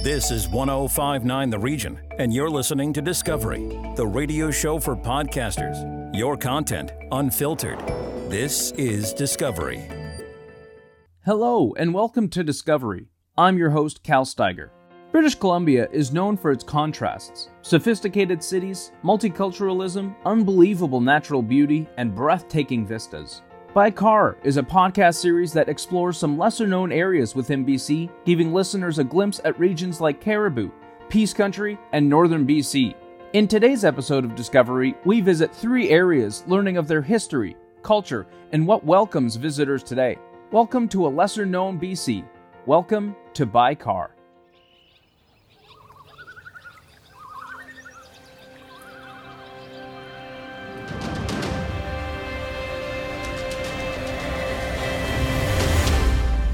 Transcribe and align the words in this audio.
This 0.00 0.30
is 0.30 0.48
1059 0.48 1.50
The 1.50 1.58
Region, 1.58 1.98
and 2.20 2.32
you're 2.32 2.48
listening 2.48 2.92
to 2.92 3.02
Discovery, 3.02 3.66
the 3.96 4.06
radio 4.06 4.48
show 4.48 4.78
for 4.78 4.94
podcasters. 4.94 6.14
Your 6.16 6.36
content 6.36 6.92
unfiltered. 7.10 7.80
This 8.30 8.70
is 8.72 9.12
Discovery. 9.12 9.88
Hello, 11.24 11.74
and 11.76 11.92
welcome 11.92 12.28
to 12.28 12.44
Discovery. 12.44 13.08
I'm 13.36 13.58
your 13.58 13.70
host, 13.70 14.04
Cal 14.04 14.24
Steiger. 14.24 14.70
British 15.10 15.34
Columbia 15.34 15.88
is 15.90 16.12
known 16.12 16.36
for 16.36 16.52
its 16.52 16.62
contrasts 16.62 17.48
sophisticated 17.62 18.42
cities, 18.42 18.92
multiculturalism, 19.02 20.14
unbelievable 20.24 21.00
natural 21.00 21.42
beauty, 21.42 21.88
and 21.96 22.14
breathtaking 22.14 22.86
vistas. 22.86 23.42
By 23.78 23.92
Car 23.92 24.36
is 24.42 24.56
a 24.56 24.62
podcast 24.64 25.18
series 25.18 25.52
that 25.52 25.68
explores 25.68 26.18
some 26.18 26.36
lesser 26.36 26.66
known 26.66 26.90
areas 26.90 27.36
within 27.36 27.64
BC, 27.64 28.10
giving 28.24 28.52
listeners 28.52 28.98
a 28.98 29.04
glimpse 29.04 29.40
at 29.44 29.56
regions 29.56 30.00
like 30.00 30.20
Cariboo, 30.20 30.72
Peace 31.08 31.32
Country, 31.32 31.78
and 31.92 32.08
northern 32.08 32.44
BC. 32.44 32.96
In 33.34 33.46
today's 33.46 33.84
episode 33.84 34.24
of 34.24 34.34
Discovery, 34.34 34.96
we 35.04 35.20
visit 35.20 35.54
three 35.54 35.90
areas 35.90 36.42
learning 36.48 36.76
of 36.76 36.88
their 36.88 37.02
history, 37.02 37.56
culture, 37.84 38.26
and 38.50 38.66
what 38.66 38.84
welcomes 38.84 39.36
visitors 39.36 39.84
today. 39.84 40.18
Welcome 40.50 40.88
to 40.88 41.06
a 41.06 41.08
lesser 41.08 41.46
known 41.46 41.78
BC. 41.78 42.24
Welcome 42.66 43.14
to 43.34 43.46
By 43.46 43.76
Car. 43.76 44.10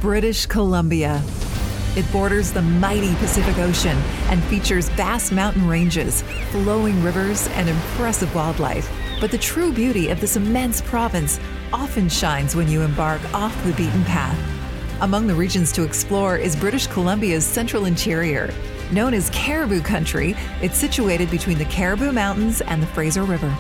British 0.05 0.45
Columbia. 0.45 1.23
It 1.97 2.05
borders 2.13 2.53
the 2.53 2.61
mighty 2.61 3.15
Pacific 3.15 3.57
Ocean 3.57 3.97
and 4.29 4.45
features 4.45 4.91
vast 4.91 5.33
mountain 5.33 5.67
ranges, 5.67 6.21
flowing 6.51 7.03
rivers, 7.03 7.49
and 7.53 7.71
impressive 7.71 8.35
wildlife. 8.35 8.87
But 9.19 9.31
the 9.31 9.39
true 9.39 9.73
beauty 9.73 10.11
of 10.11 10.21
this 10.21 10.37
immense 10.37 10.83
province 10.83 11.41
often 11.73 12.11
shines 12.11 12.55
when 12.55 12.69
you 12.69 12.83
embark 12.83 13.23
off 13.33 13.57
the 13.65 13.73
beaten 13.73 14.05
path. 14.05 14.39
Among 15.01 15.27
the 15.27 15.35
regions 15.35 15.73
to 15.73 15.85
explore 15.85 16.37
is 16.37 16.55
British 16.55 16.87
Columbia's 16.87 17.47
central 17.47 17.87
interior. 17.87 18.53
Known 18.93 19.15
as 19.15 19.31
Cariboo 19.31 19.81
Country, 19.81 20.37
it's 20.61 20.77
situated 20.77 21.31
between 21.31 21.57
the 21.57 21.65
Cariboo 21.65 22.13
Mountains 22.13 22.61
and 22.61 22.83
the 22.83 22.89
Fraser 22.89 23.23
River. 23.23 23.57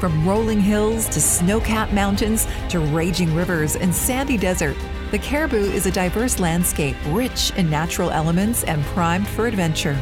From 0.00 0.26
rolling 0.26 0.60
hills 0.60 1.06
to 1.10 1.20
snow 1.20 1.60
capped 1.60 1.92
mountains 1.92 2.48
to 2.68 2.80
raging 2.80 3.32
rivers 3.32 3.76
and 3.76 3.94
sandy 3.94 4.36
desert, 4.36 4.76
the 5.10 5.18
Cariboo 5.18 5.56
is 5.56 5.86
a 5.86 5.90
diverse 5.90 6.38
landscape 6.38 6.96
rich 7.06 7.50
in 7.56 7.70
natural 7.70 8.10
elements 8.10 8.64
and 8.64 8.84
primed 8.86 9.26
for 9.26 9.46
adventure. 9.46 9.98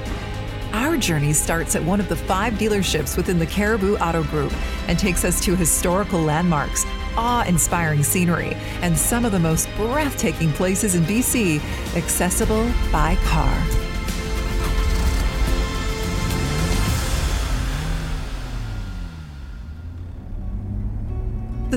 Our 0.73 0.97
journey 0.97 1.33
starts 1.33 1.77
at 1.77 1.85
one 1.85 2.01
of 2.01 2.09
the 2.09 2.17
five 2.17 2.55
dealerships 2.55 3.17
within 3.17 3.39
the 3.39 3.47
Caribou 3.47 3.97
Auto 3.99 4.25
Group 4.25 4.53
and 4.89 4.99
takes 4.99 5.25
us 5.25 5.41
to 5.45 5.55
historical 5.55 6.21
landmarks, 6.21 6.85
awe 7.17 7.45
inspiring 7.47 8.03
scenery, 8.03 8.55
and 8.83 8.99
some 8.99 9.25
of 9.25 9.33
the 9.33 9.39
most 9.39 9.69
breathtaking 9.77 10.53
places 10.53 10.97
in 10.97 11.05
BC 11.05 11.61
accessible 11.97 12.69
by 12.91 13.15
car. 13.25 13.86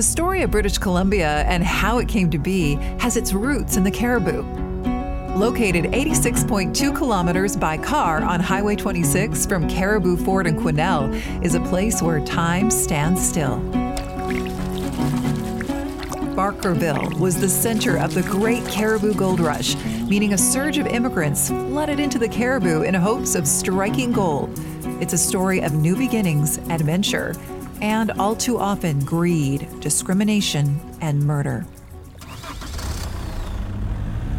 The 0.00 0.04
story 0.04 0.40
of 0.40 0.50
British 0.50 0.78
Columbia 0.78 1.42
and 1.42 1.62
how 1.62 1.98
it 1.98 2.08
came 2.08 2.30
to 2.30 2.38
be 2.38 2.76
has 3.00 3.18
its 3.18 3.34
roots 3.34 3.76
in 3.76 3.84
the 3.84 3.90
Cariboo. 3.90 4.40
Located 5.36 5.92
86.2 5.92 6.96
kilometers 6.96 7.54
by 7.54 7.76
car 7.76 8.22
on 8.22 8.40
Highway 8.40 8.76
26 8.76 9.44
from 9.44 9.68
Caribou 9.68 10.16
Fort 10.16 10.46
and 10.46 10.58
Quesnel 10.58 11.44
is 11.44 11.54
a 11.54 11.60
place 11.60 12.00
where 12.00 12.24
time 12.24 12.70
stands 12.70 13.20
still. 13.20 13.58
Barkerville 16.34 17.20
was 17.20 17.38
the 17.38 17.50
center 17.50 17.98
of 17.98 18.14
the 18.14 18.22
Great 18.22 18.64
Cariboo 18.68 19.12
Gold 19.12 19.40
Rush, 19.40 19.76
meaning 20.08 20.32
a 20.32 20.38
surge 20.38 20.78
of 20.78 20.86
immigrants 20.86 21.50
flooded 21.50 22.00
into 22.00 22.18
the 22.18 22.28
Cariboo 22.28 22.84
in 22.84 22.94
hopes 22.94 23.34
of 23.34 23.46
striking 23.46 24.12
gold. 24.12 24.58
It's 25.02 25.12
a 25.12 25.18
story 25.18 25.60
of 25.60 25.74
new 25.74 25.94
beginnings, 25.94 26.56
adventure, 26.70 27.34
and 27.80 28.10
all 28.12 28.36
too 28.36 28.58
often 28.58 29.04
greed, 29.04 29.68
discrimination, 29.80 30.80
and 31.00 31.22
murder. 31.22 31.66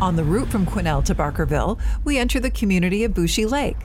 On 0.02 0.16
the 0.16 0.24
route 0.24 0.50
from 0.50 0.66
Quesnel 0.66 1.04
to 1.06 1.14
Barkerville, 1.14 1.80
we 2.04 2.18
enter 2.18 2.40
the 2.40 2.50
community 2.50 3.04
of 3.04 3.14
Bouchie 3.14 3.50
Lake. 3.50 3.78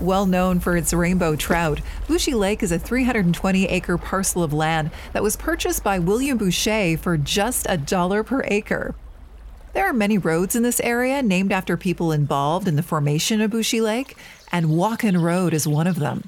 Well 0.00 0.26
known 0.26 0.60
for 0.60 0.76
its 0.76 0.92
rainbow 0.92 1.36
trout, 1.36 1.80
Bouchie 2.06 2.34
Lake 2.34 2.62
is 2.62 2.72
a 2.72 2.78
320 2.78 3.66
acre 3.66 3.98
parcel 3.98 4.42
of 4.42 4.52
land 4.52 4.90
that 5.12 5.22
was 5.22 5.36
purchased 5.36 5.82
by 5.82 5.98
William 5.98 6.38
Boucher 6.38 6.96
for 6.96 7.16
just 7.16 7.66
a 7.68 7.76
dollar 7.76 8.22
per 8.22 8.42
acre. 8.48 8.94
There 9.72 9.86
are 9.86 9.92
many 9.92 10.18
roads 10.18 10.56
in 10.56 10.62
this 10.62 10.80
area 10.80 11.22
named 11.22 11.52
after 11.52 11.76
people 11.76 12.12
involved 12.12 12.66
in 12.66 12.76
the 12.76 12.82
formation 12.82 13.40
of 13.40 13.50
Bouchie 13.50 13.82
Lake, 13.82 14.16
and 14.50 14.66
Walken 14.66 15.22
Road 15.22 15.54
is 15.54 15.66
one 15.66 15.86
of 15.86 15.98
them. 15.98 16.24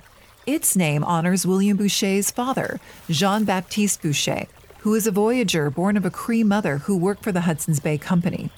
Its 0.47 0.75
name 0.77 1.05
honors 1.05 1.47
William 1.47 1.77
Boucher's 1.77 2.33
father, 2.33 2.81
Jean 3.09 3.45
Baptiste 3.45 4.03
Boucher, 4.03 4.47
who 4.81 4.93
is 4.95 5.07
a 5.07 5.13
voyager 5.13 5.71
born 5.71 5.97
of 5.97 6.05
a 6.05 6.11
Cree 6.11 6.43
mother 6.43 6.79
who 6.79 6.97
worked 6.97 7.23
for 7.23 7.31
the 7.31 7.43
Hudson's 7.43 7.79
Bay 7.79 7.97
Company. 7.97 8.51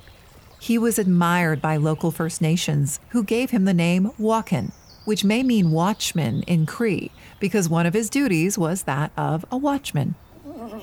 He 0.58 0.78
was 0.78 0.98
admired 0.98 1.60
by 1.60 1.76
local 1.76 2.10
First 2.10 2.40
Nations, 2.40 3.00
who 3.10 3.22
gave 3.22 3.50
him 3.50 3.66
the 3.66 3.74
name 3.74 4.12
Wakan, 4.18 4.72
which 5.04 5.24
may 5.24 5.42
mean 5.42 5.72
watchman 5.72 6.42
in 6.44 6.64
Cree, 6.64 7.10
because 7.38 7.68
one 7.68 7.84
of 7.84 7.92
his 7.92 8.08
duties 8.08 8.56
was 8.56 8.84
that 8.84 9.12
of 9.14 9.44
a 9.52 9.58
watchman. 9.58 10.14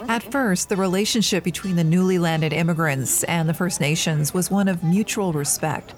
At 0.07 0.21
first, 0.21 0.69
the 0.69 0.75
relationship 0.75 1.43
between 1.43 1.77
the 1.77 1.83
newly 1.83 2.19
landed 2.19 2.53
immigrants 2.53 3.23
and 3.23 3.49
the 3.49 3.55
First 3.55 3.81
Nations 3.81 4.35
was 4.35 4.51
one 4.51 4.67
of 4.67 4.83
mutual 4.83 5.33
respect. 5.33 5.95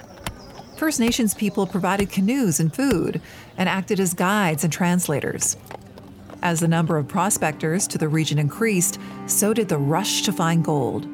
First 0.84 1.00
Nations 1.00 1.34
people 1.34 1.66
provided 1.66 2.10
canoes 2.10 2.60
and 2.60 2.76
food 2.76 3.22
and 3.58 3.70
acted 3.70 4.02
as 4.02 4.14
guides 4.14 4.66
and 4.66 4.74
translators. 4.74 5.56
As 6.42 6.60
the 6.60 6.68
number 6.68 6.98
of 6.98 7.08
prospectors 7.08 7.88
to 7.88 7.98
the 7.98 8.10
region 8.10 8.38
increased, 8.38 9.00
so 9.26 9.54
did 9.54 9.70
the 9.70 9.78
rush 9.78 10.24
to 10.24 10.34
find 10.34 10.62
gold. 10.62 11.08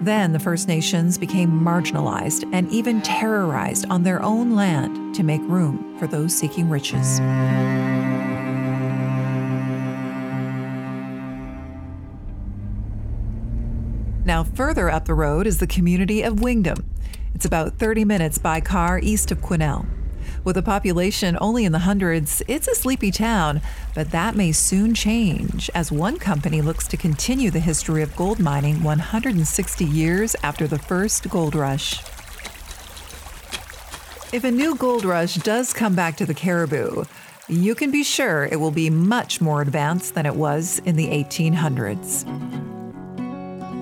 Then 0.00 0.32
the 0.32 0.38
First 0.38 0.68
Nations 0.68 1.18
became 1.18 1.50
marginalized 1.50 2.48
and 2.54 2.66
even 2.70 3.02
terrorized 3.02 3.84
on 3.90 4.04
their 4.04 4.22
own 4.22 4.56
land 4.56 5.14
to 5.16 5.22
make 5.22 5.42
room 5.42 5.98
for 5.98 6.06
those 6.06 6.34
seeking 6.34 6.70
riches. 6.70 7.20
Now, 14.24 14.44
further 14.44 14.88
up 14.88 15.04
the 15.04 15.12
road 15.12 15.46
is 15.46 15.58
the 15.58 15.66
community 15.66 16.22
of 16.22 16.36
Wingdam. 16.36 16.86
It's 17.34 17.44
about 17.44 17.78
30 17.78 18.04
minutes 18.04 18.38
by 18.38 18.60
car 18.60 19.00
east 19.02 19.32
of 19.32 19.40
Quesnel. 19.40 19.86
With 20.44 20.56
a 20.56 20.62
population 20.62 21.36
only 21.40 21.64
in 21.64 21.72
the 21.72 21.80
hundreds, 21.80 22.42
it's 22.46 22.68
a 22.68 22.74
sleepy 22.74 23.10
town, 23.10 23.60
but 23.94 24.12
that 24.12 24.36
may 24.36 24.52
soon 24.52 24.94
change 24.94 25.68
as 25.74 25.90
one 25.90 26.18
company 26.18 26.62
looks 26.62 26.86
to 26.88 26.96
continue 26.96 27.50
the 27.50 27.60
history 27.60 28.02
of 28.02 28.14
gold 28.14 28.38
mining 28.38 28.82
160 28.82 29.84
years 29.84 30.36
after 30.42 30.66
the 30.68 30.78
first 30.78 31.28
gold 31.28 31.54
rush. 31.54 32.00
If 34.32 34.44
a 34.44 34.50
new 34.50 34.76
gold 34.76 35.04
rush 35.04 35.34
does 35.36 35.72
come 35.72 35.94
back 35.94 36.16
to 36.18 36.26
the 36.26 36.34
Caribou, 36.34 37.04
you 37.48 37.74
can 37.74 37.90
be 37.90 38.04
sure 38.04 38.44
it 38.44 38.60
will 38.60 38.70
be 38.70 38.90
much 38.90 39.40
more 39.40 39.60
advanced 39.60 40.14
than 40.14 40.24
it 40.24 40.36
was 40.36 40.78
in 40.80 40.96
the 40.96 41.08
1800s. 41.08 42.73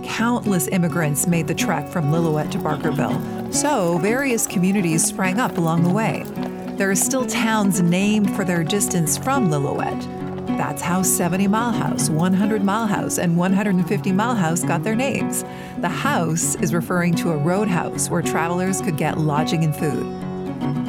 Countless 0.03 0.69
immigrants 0.69 1.27
made 1.27 1.47
the 1.47 1.55
trek 1.55 1.89
from 1.89 2.11
Lillooet 2.11 2.51
to 2.51 2.59
Barkerville, 2.59 3.55
so 3.55 3.99
various 3.99 4.47
communities 4.47 5.05
sprang 5.05 5.39
up 5.39 5.57
along 5.59 5.85
the 5.85 5.91
way. 5.91 6.25
There 6.77 6.91
are 6.91 6.97
still 6.97 7.25
towns 7.25 7.81
named 7.81 8.35
for 8.35 8.45
their 8.45 8.65
distance 8.65 9.17
from 9.17 9.49
Lillooet. 9.49 10.23
That's 10.59 10.83
how 10.83 11.03
70 11.03 11.47
Mile 11.47 11.73
House, 11.73 12.11
100 12.11 12.63
Mile 12.65 12.87
House, 12.87 13.19
and 13.19 13.37
150 13.37 14.13
Mile 14.13 14.35
House 14.35 14.65
got 14.65 14.83
their 14.83 14.97
names. 14.97 15.45
The 15.79 15.89
house 15.89 16.57
is 16.57 16.75
referring 16.75 17.15
to 17.17 17.31
a 17.31 17.37
roadhouse 17.37 18.11
where 18.11 18.23
travelers 18.23 18.81
could 18.81 18.97
get 18.97 19.19
lodging 19.19 19.65
and 19.65 19.75
food. 19.75 20.05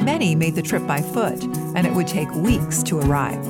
Many 0.04 0.34
made 0.34 0.54
the 0.54 0.62
trip 0.62 0.86
by 0.86 1.00
foot, 1.00 1.42
and 1.74 1.86
it 1.86 1.92
would 1.92 2.08
take 2.08 2.30
weeks 2.34 2.82
to 2.84 2.98
arrive. 2.98 3.42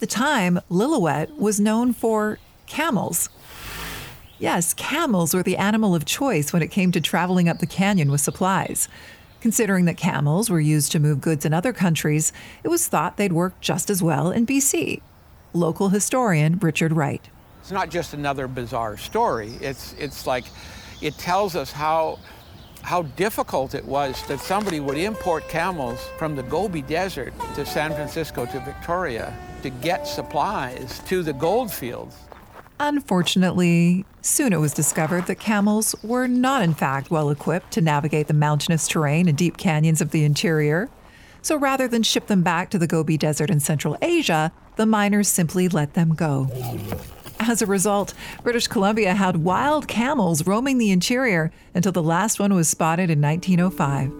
At 0.00 0.08
the 0.08 0.14
time, 0.16 0.58
Lillooet 0.70 1.36
was 1.36 1.60
known 1.60 1.92
for 1.92 2.38
camels. 2.66 3.28
Yes, 4.38 4.72
camels 4.72 5.34
were 5.34 5.42
the 5.42 5.58
animal 5.58 5.94
of 5.94 6.06
choice 6.06 6.54
when 6.54 6.62
it 6.62 6.70
came 6.70 6.90
to 6.92 7.02
traveling 7.02 7.50
up 7.50 7.58
the 7.58 7.66
canyon 7.66 8.10
with 8.10 8.22
supplies. 8.22 8.88
Considering 9.42 9.84
that 9.84 9.98
camels 9.98 10.48
were 10.48 10.58
used 10.58 10.90
to 10.92 10.98
move 10.98 11.20
goods 11.20 11.44
in 11.44 11.52
other 11.52 11.74
countries, 11.74 12.32
it 12.64 12.68
was 12.68 12.88
thought 12.88 13.18
they'd 13.18 13.34
work 13.34 13.60
just 13.60 13.90
as 13.90 14.02
well 14.02 14.30
in 14.30 14.46
BC. 14.46 15.02
Local 15.52 15.90
historian 15.90 16.58
Richard 16.58 16.94
Wright. 16.94 17.28
It's 17.60 17.70
not 17.70 17.90
just 17.90 18.14
another 18.14 18.48
bizarre 18.48 18.96
story. 18.96 19.52
It's, 19.60 19.94
it's 19.98 20.26
like 20.26 20.46
it 21.02 21.18
tells 21.18 21.54
us 21.54 21.70
how 21.70 22.20
how 22.82 23.02
difficult 23.02 23.74
it 23.74 23.84
was 23.84 24.22
that 24.26 24.40
somebody 24.40 24.80
would 24.80 24.98
import 24.98 25.48
camels 25.48 26.00
from 26.18 26.36
the 26.36 26.42
Gobi 26.42 26.82
Desert 26.82 27.32
to 27.54 27.64
San 27.64 27.92
Francisco 27.92 28.46
to 28.46 28.60
Victoria 28.60 29.36
to 29.62 29.70
get 29.70 30.06
supplies 30.06 31.00
to 31.06 31.22
the 31.22 31.32
gold 31.32 31.70
fields. 31.72 32.16
Unfortunately, 32.78 34.06
soon 34.22 34.52
it 34.52 34.56
was 34.58 34.72
discovered 34.72 35.26
that 35.26 35.34
camels 35.34 35.94
were 36.02 36.26
not, 36.26 36.62
in 36.62 36.72
fact, 36.72 37.10
well 37.10 37.28
equipped 37.28 37.70
to 37.72 37.82
navigate 37.82 38.26
the 38.26 38.34
mountainous 38.34 38.88
terrain 38.88 39.28
and 39.28 39.36
deep 39.36 39.58
canyons 39.58 40.00
of 40.00 40.12
the 40.12 40.24
interior. 40.24 40.88
So 41.42 41.56
rather 41.56 41.86
than 41.86 42.02
ship 42.02 42.26
them 42.26 42.42
back 42.42 42.70
to 42.70 42.78
the 42.78 42.86
Gobi 42.86 43.18
Desert 43.18 43.50
in 43.50 43.60
Central 43.60 43.98
Asia, 44.00 44.50
the 44.76 44.86
miners 44.86 45.28
simply 45.28 45.68
let 45.68 45.92
them 45.92 46.14
go. 46.14 46.48
As 47.42 47.62
a 47.62 47.66
result, 47.66 48.12
British 48.42 48.68
Columbia 48.68 49.14
had 49.14 49.38
wild 49.38 49.88
camels 49.88 50.46
roaming 50.46 50.76
the 50.76 50.90
interior 50.90 51.50
until 51.74 51.90
the 51.90 52.02
last 52.02 52.38
one 52.38 52.52
was 52.52 52.68
spotted 52.68 53.08
in 53.08 53.18
1905. 53.22 54.12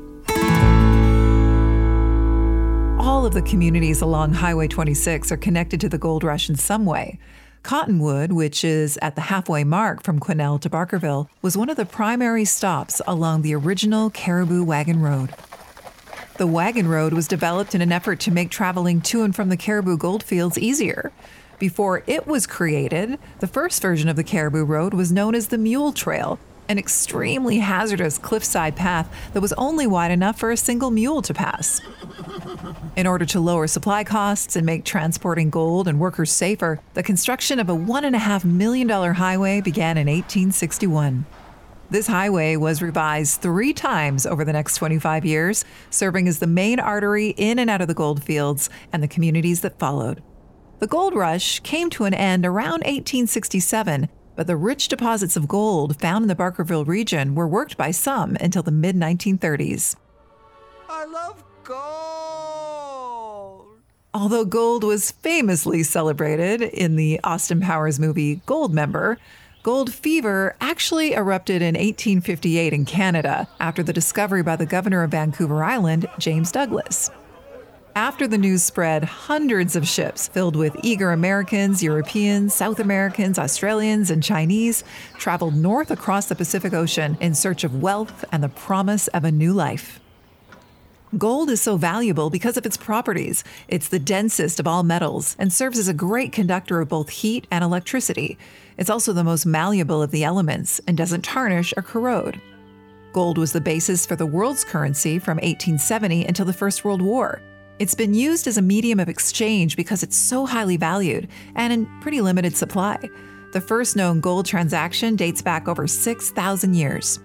All 2.98 3.26
of 3.26 3.34
the 3.34 3.42
communities 3.42 4.00
along 4.00 4.32
Highway 4.32 4.68
26 4.68 5.30
are 5.30 5.36
connected 5.36 5.82
to 5.82 5.88
the 5.90 5.98
gold 5.98 6.24
rush 6.24 6.48
in 6.48 6.56
some 6.56 6.86
way. 6.86 7.18
Cottonwood, 7.62 8.32
which 8.32 8.64
is 8.64 8.98
at 9.02 9.16
the 9.16 9.20
halfway 9.20 9.64
mark 9.64 10.02
from 10.02 10.18
Quesnel 10.18 10.58
to 10.62 10.70
Barkerville, 10.70 11.28
was 11.42 11.58
one 11.58 11.68
of 11.68 11.76
the 11.76 11.84
primary 11.84 12.46
stops 12.46 13.02
along 13.06 13.42
the 13.42 13.54
original 13.54 14.08
Cariboo 14.08 14.64
Wagon 14.64 14.98
Road. 15.02 15.34
The 16.38 16.46
wagon 16.46 16.88
road 16.88 17.12
was 17.12 17.28
developed 17.28 17.74
in 17.74 17.82
an 17.82 17.92
effort 17.92 18.18
to 18.20 18.30
make 18.30 18.48
traveling 18.50 19.02
to 19.02 19.24
and 19.24 19.36
from 19.36 19.50
the 19.50 19.58
Cariboo 19.58 19.98
goldfields 19.98 20.58
easier. 20.58 21.12
Before 21.60 22.02
it 22.06 22.26
was 22.26 22.46
created, 22.46 23.18
the 23.40 23.46
first 23.46 23.82
version 23.82 24.08
of 24.08 24.16
the 24.16 24.24
Cariboo 24.24 24.64
Road 24.64 24.94
was 24.94 25.12
known 25.12 25.34
as 25.34 25.48
the 25.48 25.58
Mule 25.58 25.92
Trail, 25.92 26.38
an 26.70 26.78
extremely 26.78 27.58
hazardous 27.58 28.16
cliffside 28.16 28.74
path 28.74 29.14
that 29.34 29.42
was 29.42 29.52
only 29.52 29.86
wide 29.86 30.10
enough 30.10 30.38
for 30.38 30.50
a 30.50 30.56
single 30.56 30.90
mule 30.90 31.20
to 31.20 31.34
pass. 31.34 31.82
In 32.96 33.06
order 33.06 33.26
to 33.26 33.40
lower 33.40 33.66
supply 33.66 34.04
costs 34.04 34.56
and 34.56 34.64
make 34.64 34.86
transporting 34.86 35.50
gold 35.50 35.86
and 35.86 36.00
workers 36.00 36.32
safer, 36.32 36.80
the 36.94 37.02
construction 37.02 37.60
of 37.60 37.68
a 37.68 37.76
$1.5 37.76 38.44
million 38.46 38.88
highway 38.88 39.60
began 39.60 39.98
in 39.98 40.06
1861. 40.06 41.26
This 41.90 42.06
highway 42.06 42.56
was 42.56 42.80
revised 42.80 43.42
three 43.42 43.74
times 43.74 44.24
over 44.24 44.46
the 44.46 44.54
next 44.54 44.76
25 44.76 45.26
years, 45.26 45.66
serving 45.90 46.26
as 46.26 46.38
the 46.38 46.46
main 46.46 46.80
artery 46.80 47.34
in 47.36 47.58
and 47.58 47.68
out 47.68 47.82
of 47.82 47.88
the 47.88 47.92
gold 47.92 48.24
fields 48.24 48.70
and 48.94 49.02
the 49.02 49.08
communities 49.08 49.60
that 49.60 49.78
followed. 49.78 50.22
The 50.80 50.86
gold 50.86 51.14
rush 51.14 51.60
came 51.60 51.90
to 51.90 52.04
an 52.06 52.14
end 52.14 52.46
around 52.46 52.80
1867, 52.84 54.08
but 54.34 54.46
the 54.46 54.56
rich 54.56 54.88
deposits 54.88 55.36
of 55.36 55.46
gold 55.46 56.00
found 56.00 56.22
in 56.22 56.28
the 56.28 56.34
Barkerville 56.34 56.86
region 56.86 57.34
were 57.34 57.46
worked 57.46 57.76
by 57.76 57.90
some 57.90 58.34
until 58.36 58.62
the 58.62 58.70
mid 58.70 58.96
1930s. 58.96 59.96
I 60.88 61.04
love 61.04 61.44
gold. 61.64 61.90
Although 64.14 64.46
gold 64.46 64.82
was 64.82 65.10
famously 65.10 65.82
celebrated 65.82 66.62
in 66.62 66.96
the 66.96 67.20
Austin 67.24 67.60
Powers 67.60 68.00
movie 68.00 68.40
Goldmember, 68.46 69.18
gold 69.62 69.92
fever 69.92 70.56
actually 70.62 71.12
erupted 71.12 71.60
in 71.60 71.74
1858 71.74 72.72
in 72.72 72.86
Canada 72.86 73.46
after 73.60 73.82
the 73.82 73.92
discovery 73.92 74.42
by 74.42 74.56
the 74.56 74.64
governor 74.64 75.02
of 75.02 75.10
Vancouver 75.10 75.62
Island, 75.62 76.08
James 76.18 76.50
Douglas. 76.50 77.10
After 77.96 78.28
the 78.28 78.38
news 78.38 78.62
spread, 78.62 79.02
hundreds 79.02 79.74
of 79.74 79.86
ships 79.86 80.28
filled 80.28 80.54
with 80.54 80.76
eager 80.84 81.10
Americans, 81.10 81.82
Europeans, 81.82 82.54
South 82.54 82.78
Americans, 82.78 83.36
Australians, 83.36 84.12
and 84.12 84.22
Chinese 84.22 84.84
traveled 85.18 85.56
north 85.56 85.90
across 85.90 86.26
the 86.26 86.36
Pacific 86.36 86.72
Ocean 86.72 87.18
in 87.20 87.34
search 87.34 87.64
of 87.64 87.82
wealth 87.82 88.24
and 88.30 88.44
the 88.44 88.48
promise 88.48 89.08
of 89.08 89.24
a 89.24 89.32
new 89.32 89.52
life. 89.52 89.98
Gold 91.18 91.50
is 91.50 91.60
so 91.60 91.76
valuable 91.76 92.30
because 92.30 92.56
of 92.56 92.64
its 92.64 92.76
properties. 92.76 93.42
It's 93.66 93.88
the 93.88 93.98
densest 93.98 94.60
of 94.60 94.68
all 94.68 94.84
metals 94.84 95.34
and 95.36 95.52
serves 95.52 95.76
as 95.76 95.88
a 95.88 95.94
great 95.94 96.30
conductor 96.30 96.80
of 96.80 96.88
both 96.88 97.08
heat 97.08 97.48
and 97.50 97.64
electricity. 97.64 98.38
It's 98.78 98.90
also 98.90 99.12
the 99.12 99.24
most 99.24 99.46
malleable 99.46 100.00
of 100.00 100.12
the 100.12 100.22
elements 100.22 100.80
and 100.86 100.96
doesn't 100.96 101.24
tarnish 101.24 101.74
or 101.76 101.82
corrode. 101.82 102.40
Gold 103.12 103.36
was 103.36 103.52
the 103.52 103.60
basis 103.60 104.06
for 104.06 104.14
the 104.14 104.26
world's 104.26 104.62
currency 104.62 105.18
from 105.18 105.38
1870 105.38 106.24
until 106.26 106.46
the 106.46 106.52
First 106.52 106.84
World 106.84 107.02
War. 107.02 107.42
It's 107.80 107.94
been 107.94 108.12
used 108.12 108.46
as 108.46 108.58
a 108.58 108.62
medium 108.62 109.00
of 109.00 109.08
exchange 109.08 109.74
because 109.74 110.02
it's 110.02 110.14
so 110.14 110.44
highly 110.44 110.76
valued 110.76 111.28
and 111.54 111.72
in 111.72 111.86
pretty 112.02 112.20
limited 112.20 112.54
supply. 112.54 112.98
The 113.54 113.60
first 113.62 113.96
known 113.96 114.20
gold 114.20 114.44
transaction 114.44 115.16
dates 115.16 115.40
back 115.40 115.66
over 115.66 115.86
6,000 115.86 116.74
years. 116.74 117.18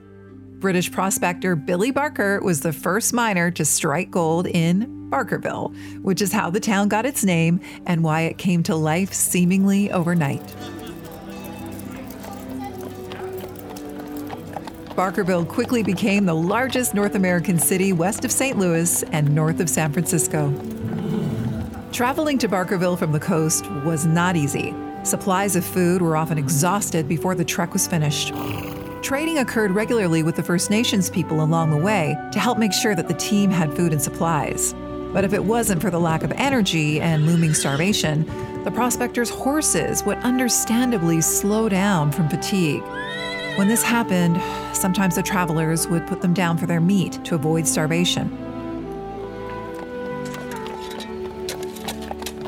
British 0.60 0.90
prospector 0.90 1.57
Billy 1.57 1.92
Barker 1.92 2.40
was 2.42 2.62
the 2.62 2.72
first 2.72 3.13
miner 3.13 3.52
to 3.52 3.66
strike 3.66 4.10
gold 4.12 4.48
in 4.48 5.10
Barkerville, 5.12 5.75
which 6.02 6.22
is 6.22 6.31
how 6.31 6.50
the 6.50 6.62
town 6.62 6.88
got 6.88 7.06
its 7.06 7.25
name 7.25 7.60
and 7.86 8.02
why 8.02 8.22
it 8.22 8.38
came 8.38 8.63
to 8.63 8.78
life 8.78 9.12
seemingly 9.12 9.92
overnight. 9.92 10.56
Barkerville 14.95 15.45
quickly 15.45 15.83
became 15.83 16.25
the 16.25 16.33
largest 16.33 16.94
North 16.94 17.15
American 17.15 17.59
city 17.59 17.92
west 17.92 18.24
of 18.24 18.31
St. 18.31 18.57
Louis 18.57 19.03
and 19.12 19.36
north 19.36 19.59
of 19.59 19.69
San 19.69 19.92
Francisco. 19.92 20.53
Traveling 21.92 22.38
to 22.38 22.47
Barkerville 22.47 22.97
from 22.97 23.12
the 23.12 23.19
coast 23.19 23.69
was 23.83 24.06
not 24.06 24.38
easy. 24.38 24.74
Supplies 25.03 25.57
of 25.57 25.65
food 25.65 26.01
were 26.01 26.15
often 26.15 26.38
exhausted 26.38 27.09
before 27.09 27.36
the 27.36 27.44
trek 27.44 27.74
was 27.74 27.86
finished. 27.86 28.33
Trading 29.01 29.39
occurred 29.39 29.71
regularly 29.71 30.24
with 30.24 30.38
the 30.38 30.44
First 30.44 30.69
Nations 30.69 31.09
people 31.09 31.44
along 31.44 31.71
the 31.71 31.77
way 31.77 32.18
to 32.31 32.39
help 32.39 32.57
make 32.57 32.71
sure 32.71 32.95
that 32.95 33.09
the 33.09 33.13
team 33.15 33.51
had 33.51 33.75
food 33.75 33.92
and 33.92 34.01
supplies. 34.01 34.74
But 35.12 35.25
if 35.25 35.33
it 35.33 35.44
wasn't 35.44 35.81
for 35.81 35.89
the 35.89 36.00
lack 36.00 36.24
of 36.24 36.31
energy 36.31 37.01
and 37.01 37.25
looming 37.25 37.53
starvation, 37.53 38.25
the 38.63 38.71
prospectors' 38.71 39.30
horses 39.30 40.03
would 40.06 40.18
understandably 40.19 41.19
slow 41.19 41.68
down 41.68 42.13
from 42.13 42.30
fatigue. 42.30 42.83
When 43.56 43.69
this 43.69 43.84
happened, 43.84 44.42
sometimes 44.75 45.16
the 45.16 45.24
travelers 45.24 45.88
would 45.88 46.06
put 46.07 46.22
them 46.22 46.34
down 46.34 46.57
for 46.57 46.66
their 46.66 46.81
meat 46.81 47.24
to 47.24 47.36
avoid 47.36 47.66
starvation. 47.66 48.30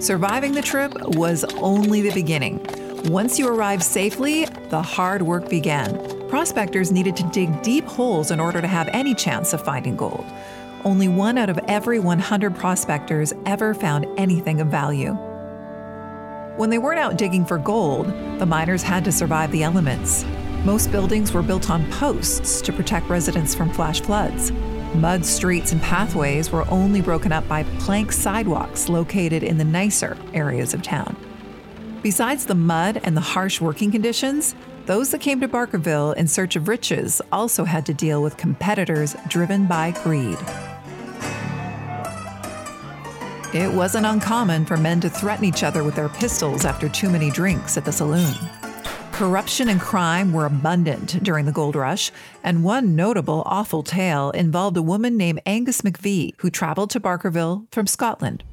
Surviving 0.02 0.52
the 0.52 0.62
trip 0.62 0.92
was 1.16 1.46
only 1.56 2.02
the 2.02 2.14
beginning. 2.14 2.60
Once 3.06 3.40
you 3.40 3.48
arrived 3.48 3.84
safely, 3.84 4.48
the 4.70 4.82
hard 4.82 5.22
work 5.22 5.50
began. 5.50 5.98
Prospectors 6.28 6.92
needed 6.92 7.16
to 7.16 7.24
dig 7.32 7.62
deep 7.62 7.86
holes 7.86 8.30
in 8.30 8.42
order 8.42 8.60
to 8.60 8.68
have 8.68 8.90
any 8.90 9.16
chance 9.16 9.54
of 9.54 9.64
finding 9.64 9.96
gold. 9.96 10.26
Only 10.84 11.08
one 11.08 11.38
out 11.38 11.50
of 11.50 11.58
every 11.70 12.00
100 12.00 12.54
prospectors 12.54 13.32
ever 13.46 13.74
found 13.74 14.08
anything 14.18 14.60
of 14.60 14.68
value. 14.68 15.14
When 16.58 16.70
they 16.70 16.80
weren't 16.80 17.00
out 17.00 17.18
digging 17.18 17.46
for 17.46 17.58
gold, 17.58 18.08
the 18.40 18.46
miners 18.46 18.84
had 18.84 19.06
to 19.06 19.12
survive 19.14 19.54
the 19.54 19.64
elements. 19.64 20.26
Most 20.68 20.92
buildings 20.92 21.32
were 21.32 21.42
built 21.42 21.70
on 21.70 21.90
posts 21.94 22.60
to 22.60 22.74
protect 22.74 23.08
residents 23.08 23.56
from 23.56 23.72
flash 23.72 24.02
floods. 24.02 24.52
Mud 24.96 25.24
streets 25.26 25.72
and 25.72 25.82
pathways 25.82 26.52
were 26.52 26.70
only 26.70 27.00
broken 27.00 27.32
up 27.32 27.48
by 27.48 27.64
plank 27.80 28.12
sidewalks 28.12 28.90
located 28.90 29.44
in 29.44 29.58
the 29.58 29.64
nicer 29.64 30.18
areas 30.34 30.74
of 30.74 30.82
town. 30.82 31.16
Besides 32.04 32.46
the 32.46 32.54
mud 32.54 33.00
and 33.06 33.16
the 33.16 33.22
harsh 33.22 33.62
working 33.62 33.92
conditions, 33.92 34.56
those 34.88 35.12
that 35.12 35.22
came 35.22 35.40
to 35.40 35.48
Barkerville 35.48 36.14
in 36.18 36.28
search 36.28 36.58
of 36.58 36.68
riches 36.68 37.22
also 37.32 37.64
had 37.64 37.86
to 37.86 37.94
deal 37.94 38.22
with 38.22 38.36
competitors 38.36 39.16
driven 39.30 39.68
by 39.68 39.92
greed. 40.04 40.38
It 43.54 43.72
wasn't 43.72 44.06
uncommon 44.06 44.66
for 44.66 44.76
men 44.76 45.00
to 45.00 45.10
threaten 45.10 45.46
each 45.46 45.64
other 45.64 45.86
with 45.86 45.96
their 45.96 46.10
pistols 46.10 46.66
after 46.66 46.90
too 46.90 47.10
many 47.10 47.32
drinks 47.32 47.78
at 47.78 47.86
the 47.86 47.94
saloon. 47.94 48.36
Corruption 49.18 49.68
and 49.70 49.82
crime 49.82 50.32
were 50.32 50.46
abundant 50.46 51.24
during 51.24 51.48
the 51.48 51.52
gold 51.52 51.76
rush, 51.76 52.12
and 52.44 52.64
one 52.64 52.96
notable 52.96 53.42
awful 53.48 53.82
tale 53.82 54.30
involved 54.30 54.78
a 54.78 54.82
woman 54.84 55.18
named 55.18 55.42
Angus 55.48 55.82
McVie 55.82 56.36
who 56.38 56.52
traveled 56.52 56.92
to 56.92 57.00
Barkerville 57.00 57.66
from 57.72 57.88
Scotland. 57.88 58.44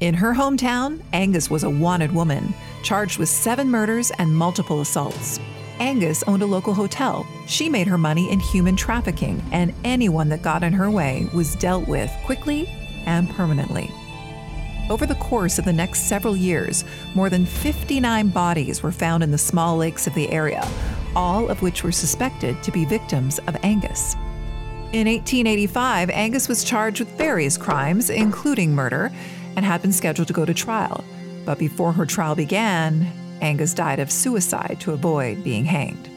In 0.00 0.14
her 0.14 0.32
hometown, 0.32 1.02
Angus 1.12 1.50
was 1.50 1.64
a 1.64 1.68
wanted 1.68 2.12
woman, 2.12 2.54
charged 2.82 3.18
with 3.18 3.28
seven 3.28 3.68
murders 3.68 4.10
and 4.12 4.34
multiple 4.34 4.80
assaults. 4.80 5.38
Angus 5.80 6.22
owned 6.22 6.40
a 6.40 6.46
local 6.46 6.72
hotel. 6.72 7.26
She 7.46 7.68
made 7.68 7.86
her 7.86 7.98
money 7.98 8.32
in 8.32 8.40
human 8.40 8.76
trafficking, 8.76 9.42
and 9.52 9.74
anyone 9.84 10.30
that 10.30 10.40
got 10.40 10.62
in 10.62 10.72
her 10.72 10.90
way 10.90 11.28
was 11.34 11.56
dealt 11.56 11.86
with 11.86 12.10
quickly 12.24 12.66
and 13.04 13.28
permanently. 13.28 13.90
Over 14.90 15.06
the 15.06 15.14
course 15.14 15.60
of 15.60 15.64
the 15.64 15.72
next 15.72 16.08
several 16.08 16.36
years, 16.36 16.84
more 17.14 17.30
than 17.30 17.46
59 17.46 18.28
bodies 18.30 18.82
were 18.82 18.90
found 18.90 19.22
in 19.22 19.30
the 19.30 19.38
small 19.38 19.76
lakes 19.76 20.08
of 20.08 20.14
the 20.14 20.28
area, 20.32 20.66
all 21.14 21.48
of 21.48 21.62
which 21.62 21.84
were 21.84 21.92
suspected 21.92 22.60
to 22.64 22.72
be 22.72 22.84
victims 22.84 23.38
of 23.46 23.56
Angus. 23.62 24.14
In 24.92 25.06
1885, 25.06 26.10
Angus 26.10 26.48
was 26.48 26.64
charged 26.64 26.98
with 26.98 27.16
various 27.16 27.56
crimes, 27.56 28.10
including 28.10 28.74
murder, 28.74 29.12
and 29.54 29.64
had 29.64 29.80
been 29.80 29.92
scheduled 29.92 30.26
to 30.26 30.34
go 30.34 30.44
to 30.44 30.52
trial. 30.52 31.04
But 31.44 31.60
before 31.60 31.92
her 31.92 32.04
trial 32.04 32.34
began, 32.34 33.12
Angus 33.40 33.72
died 33.74 34.00
of 34.00 34.10
suicide 34.10 34.78
to 34.80 34.92
avoid 34.92 35.44
being 35.44 35.66
hanged. 35.66 36.09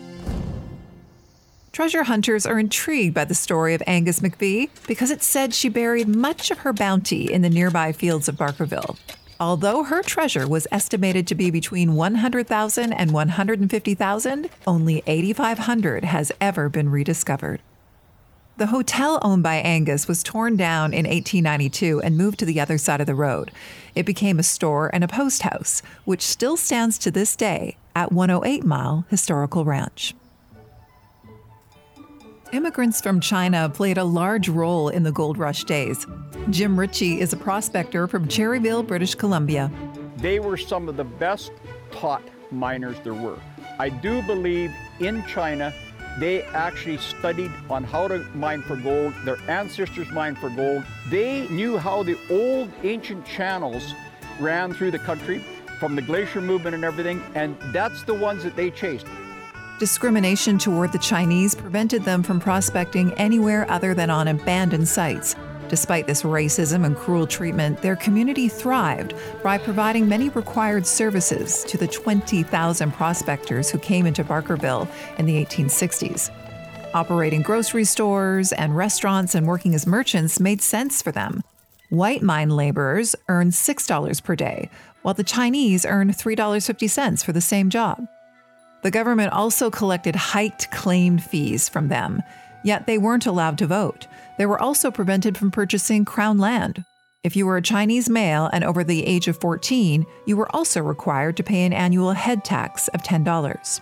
Treasure 1.74 2.04
hunters 2.04 2.46
are 2.46 2.60
intrigued 2.60 3.16
by 3.16 3.26
the 3.26 3.34
story 3.34 3.74
of 3.74 3.82
Angus 3.88 4.20
McVie 4.20 4.70
because 4.86 5.10
it's 5.10 5.26
said 5.26 5.56
she 5.56 5.70
buried 5.70 6.08
much 6.08 6.52
of 6.52 6.60
her 6.60 6.72
bounty 6.72 7.34
in 7.34 7.42
the 7.42 7.50
nearby 7.50 7.92
fields 7.92 8.30
of 8.30 8.36
Barkerville. 8.36 8.96
Although 9.40 9.86
her 9.86 10.04
treasure 10.04 10.48
was 10.48 10.68
estimated 10.72 11.26
to 11.26 11.34
be 11.34 11.50
between 11.50 11.96
100,000 11.96 12.94
and 12.94 13.12
150,000, 13.12 14.50
only 14.68 15.02
8,500 15.08 16.04
has 16.04 16.32
ever 16.40 16.70
been 16.70 16.90
rediscovered. 16.90 17.60
The 18.58 18.68
hotel 18.68 19.18
owned 19.24 19.42
by 19.42 19.56
Angus 19.56 20.08
was 20.08 20.22
torn 20.22 20.56
down 20.56 20.94
in 20.94 21.08
1892 21.08 22.02
and 22.02 22.16
moved 22.16 22.38
to 22.38 22.46
the 22.46 22.60
other 22.60 22.78
side 22.78 23.02
of 23.02 23.08
the 23.08 23.16
road. 23.16 23.50
It 23.96 24.06
became 24.06 24.38
a 24.38 24.44
store 24.44 24.92
and 24.94 25.04
a 25.04 25.08
post 25.08 25.42
house, 25.42 25.82
which 26.06 26.22
still 26.22 26.56
stands 26.56 27.00
to 27.00 27.10
this 27.10 27.36
day 27.36 27.78
at 27.96 28.12
108 28.12 28.64
Mile 28.64 29.08
Historical 29.10 29.66
Ranch. 29.66 30.14
Immigrants 32.54 33.02
from 33.02 33.20
China 33.20 33.68
played 33.68 33.98
a 33.98 34.04
large 34.04 34.48
role 34.48 34.90
in 34.90 35.02
the 35.02 35.12
gold 35.12 35.40
rush 35.40 35.64
days. 35.64 36.06
Jim 36.52 36.80
Ritchie 36.80 37.20
is 37.20 37.34
a 37.34 37.38
prospector 37.38 38.08
from 38.08 38.28
Cherryville, 38.28 38.86
British 38.86 39.16
Columbia. 39.16 39.72
They 40.18 40.40
were 40.40 40.56
some 40.56 40.88
of 40.88 40.96
the 40.96 41.04
best 41.04 41.52
taught 41.90 42.22
miners 42.52 43.00
there 43.04 43.16
were. 43.16 43.40
I 43.80 43.90
do 43.90 44.22
believe 44.22 44.72
in 45.00 45.26
China 45.26 45.74
they 46.20 46.44
actually 46.44 47.00
studied 47.00 47.52
on 47.72 47.84
how 47.84 48.08
to 48.08 48.20
mine 48.36 48.62
for 48.62 48.76
gold. 48.76 49.16
Their 49.26 49.40
ancestors 49.50 50.12
mined 50.12 50.38
for 50.38 50.52
gold. 50.52 50.84
They 51.10 51.48
knew 51.48 51.80
how 51.80 52.04
the 52.04 52.20
old 52.30 52.70
ancient 52.84 53.26
channels 53.26 53.96
ran 54.40 54.76
through 54.76 54.92
the 54.92 55.00
country 55.00 55.44
from 55.80 55.96
the 55.96 56.04
glacier 56.04 56.40
movement 56.40 56.76
and 56.76 56.86
everything, 56.86 57.20
and 57.34 57.58
that's 57.74 58.04
the 58.04 58.14
ones 58.14 58.44
that 58.44 58.56
they 58.56 58.70
chased. 58.70 59.08
Discrimination 59.80 60.60
toward 60.60 60.92
the 60.92 61.00
Chinese 61.00 61.56
prevented 61.56 62.04
them 62.04 62.22
from 62.22 62.40
prospecting 62.40 63.12
anywhere 63.16 63.70
other 63.72 63.96
than 63.96 64.12
on 64.12 64.28
abandoned 64.28 64.88
sites. 64.88 65.36
Despite 65.68 66.06
this 66.06 66.22
racism 66.22 66.86
and 66.86 66.96
cruel 66.96 67.26
treatment, 67.26 67.82
their 67.82 67.96
community 67.96 68.48
thrived 68.48 69.16
by 69.42 69.58
providing 69.58 70.08
many 70.08 70.30
required 70.30 70.86
services 70.86 71.64
to 71.64 71.78
the 71.78 71.88
20,000 71.88 72.92
prospectors 72.92 73.72
who 73.72 73.80
came 73.80 74.06
into 74.06 74.24
Barkerville 74.24 74.88
in 75.18 75.26
the 75.26 75.44
1860s. 75.44 76.30
Operating 76.94 77.42
grocery 77.42 77.86
stores 77.86 78.52
and 78.54 78.78
restaurants 78.78 79.34
and 79.34 79.48
working 79.48 79.74
as 79.74 79.88
merchants 79.88 80.40
made 80.40 80.62
sense 80.62 81.02
for 81.02 81.12
them. 81.12 81.42
White 81.90 82.22
mine 82.22 82.50
laborers 82.50 83.16
earned 83.28 83.54
$6 83.54 84.24
per 84.24 84.36
day, 84.36 84.70
while 85.02 85.16
the 85.16 85.24
Chinese 85.24 85.84
earned 85.84 86.12
$3.50 86.12 87.26
for 87.26 87.34
the 87.34 87.42
same 87.42 87.72
job. 87.72 88.08
The 88.84 88.92
government 88.92 89.32
also 89.32 89.72
collected 89.72 90.16
hiked 90.16 90.70
claimed 90.72 91.24
fees 91.24 91.70
from 91.70 91.88
them, 91.88 92.22
yet 92.64 92.86
they 92.86 92.98
weren't 92.98 93.26
allowed 93.26 93.58
to 93.60 93.68
vote. 93.68 94.08
They 94.38 94.46
were 94.46 94.62
also 94.62 94.92
prevented 94.92 95.38
from 95.38 95.52
purchasing 95.52 96.04
crown 96.04 96.38
land. 96.38 96.84
If 97.24 97.38
you 97.38 97.46
were 97.46 97.56
a 97.56 97.62
Chinese 97.62 98.10
male 98.10 98.50
and 98.52 98.66
over 98.66 98.84
the 98.84 99.06
age 99.06 99.30
of 99.30 99.40
14, 99.40 100.06
you 100.26 100.36
were 100.36 100.54
also 100.54 100.82
required 100.82 101.38
to 101.38 101.44
pay 101.44 101.66
an 101.66 101.72
annual 101.72 102.12
head 102.12 102.44
tax 102.44 102.90
of 102.90 103.02
$10. 103.02 103.80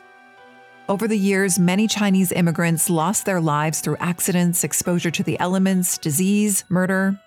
Over 0.87 1.07
the 1.07 1.17
years, 1.17 1.57
many 1.57 1.87
Chinese 1.87 2.31
immigrants 2.31 2.87
lost 2.87 3.25
their 3.25 3.41
lives 3.41 3.81
through 3.81 3.97
accidents, 3.99 4.63
exposure 4.63 5.09
to 5.09 5.23
the 5.23 5.39
elements, 5.39 5.97
disease, 5.97 6.63
murder, 6.69 7.19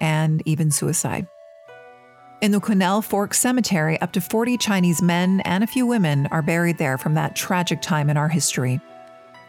and 0.00 0.42
even 0.46 0.70
suicide. 0.70 1.26
In 2.42 2.52
the 2.52 2.60
Quesnel 2.60 3.02
Fork 3.02 3.32
Cemetery, 3.32 3.98
up 4.02 4.12
to 4.12 4.20
40 4.20 4.58
Chinese 4.58 5.00
men 5.00 5.40
and 5.46 5.64
a 5.64 5.66
few 5.66 5.86
women 5.86 6.26
are 6.26 6.42
buried 6.42 6.76
there 6.76 6.98
from 6.98 7.14
that 7.14 7.34
tragic 7.34 7.80
time 7.80 8.10
in 8.10 8.18
our 8.18 8.28
history. 8.28 8.78